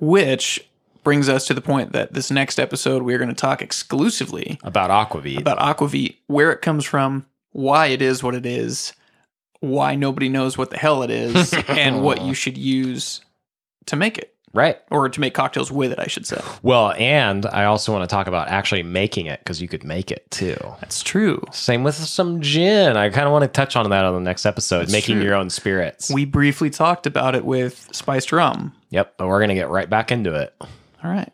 Which 0.00 0.66
brings 1.05 1.28
us 1.28 1.46
to 1.46 1.55
the 1.55 1.61
point 1.61 1.92
that 1.92 2.12
this 2.14 2.31
next 2.31 2.59
episode 2.59 3.02
we 3.02 3.12
are 3.14 3.18
going 3.18 3.28
to 3.28 3.35
talk 3.35 3.61
exclusively 3.61 4.59
About 4.62 4.90
Aquavit. 4.90 5.38
about 5.40 5.59
Aquavit, 5.59 6.16
where 6.28 6.52
it 6.52 6.62
comes 6.62 6.85
from, 6.85 7.26
why 7.50 7.87
it 7.87 8.00
is 8.00 8.22
what 8.22 8.35
it 8.35 8.46
is, 8.46 8.92
why 9.62 9.94
nobody 9.94 10.29
knows 10.29 10.59
what 10.59 10.70
the 10.70 10.77
hell 10.77 11.03
it 11.03 11.11
is, 11.11 11.55
and 11.68 12.03
what 12.03 12.20
you 12.27 12.35
should 12.35 12.59
use 12.59 13.20
to 13.87 13.96
make 13.96 14.18
it 14.18 14.35
right. 14.53 14.79
or 14.90 15.09
to 15.09 15.20
make 15.20 15.35
cocktails 15.35 15.70
with 15.70 15.92
it, 15.92 15.98
I 15.98 16.09
should 16.09 16.27
say. 16.27 16.40
Well, 16.62 16.92
and 16.92 17.46
I 17.46 17.64
also 17.64 17.92
want 17.92 18.09
to 18.09 18.12
talk 18.12 18.27
about 18.27 18.48
actually 18.48 18.83
making 18.83 19.27
it 19.27 19.40
because 19.40 19.62
you 19.62 19.68
could 19.68 19.85
make 19.85 20.11
it 20.11 20.29
too. 20.31 20.57
That's 20.81 21.03
true. 21.03 21.42
Same 21.53 21.85
with 21.85 21.94
some 21.94 22.40
gin. 22.40 22.96
I 22.96 23.09
kind 23.11 23.27
of 23.27 23.33
want 23.33 23.42
to 23.44 23.48
touch 23.48 23.77
on 23.77 23.88
that 23.90 24.05
on 24.05 24.14
the 24.14 24.20
next 24.20 24.46
episode, 24.46 24.81
That's 24.81 24.92
making 24.92 25.16
true. 25.16 25.25
your 25.25 25.35
own 25.35 25.48
spirits. 25.48 26.11
We 26.11 26.25
briefly 26.25 26.70
talked 26.70 27.07
about 27.07 27.35
it 27.35 27.44
with 27.44 27.88
spiced 27.92 28.33
rum. 28.33 28.72
yep, 28.90 29.14
but 29.16 29.29
we're 29.29 29.38
going 29.38 29.51
to 29.51 29.55
get 29.55 29.70
right 29.70 29.88
back 29.88 30.11
into 30.11 30.35
it. 30.35 30.55
All 30.61 31.11
right. 31.11 31.33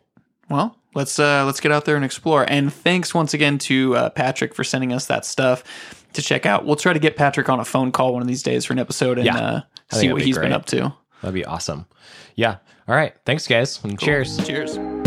Well, 0.49 0.75
let's 0.95 1.19
uh 1.19 1.45
let's 1.45 1.59
get 1.59 1.71
out 1.71 1.85
there 1.85 1.95
and 1.95 2.05
explore. 2.05 2.43
And 2.47 2.73
thanks 2.73 3.13
once 3.13 3.33
again 3.33 3.57
to 3.59 3.95
uh, 3.95 4.09
Patrick 4.09 4.55
for 4.55 4.63
sending 4.63 4.93
us 4.93 5.05
that 5.07 5.25
stuff 5.25 5.98
to 6.13 6.21
check 6.21 6.45
out. 6.45 6.65
We'll 6.65 6.75
try 6.75 6.93
to 6.93 6.99
get 6.99 7.15
Patrick 7.15 7.49
on 7.49 7.59
a 7.59 7.65
phone 7.65 7.91
call 7.91 8.13
one 8.13 8.21
of 8.21 8.27
these 8.27 8.43
days 8.43 8.65
for 8.65 8.73
an 8.73 8.79
episode 8.79 9.17
and 9.17 9.25
Yeah. 9.25 9.37
uh, 9.37 9.61
see 9.91 10.09
what 10.11 10.19
be 10.19 10.25
he's 10.25 10.37
been 10.37 10.53
up 10.53 10.65
to. 10.67 10.93
That'd 11.21 11.33
be 11.33 11.45
awesome. 11.45 11.85
Yeah. 12.35 12.57
All 12.87 12.95
right. 12.95 13.13
Thanks, 13.25 13.45
guys. 13.47 13.79
And 13.83 13.99
cheers. 13.99 14.37
Cheers. 14.45 14.98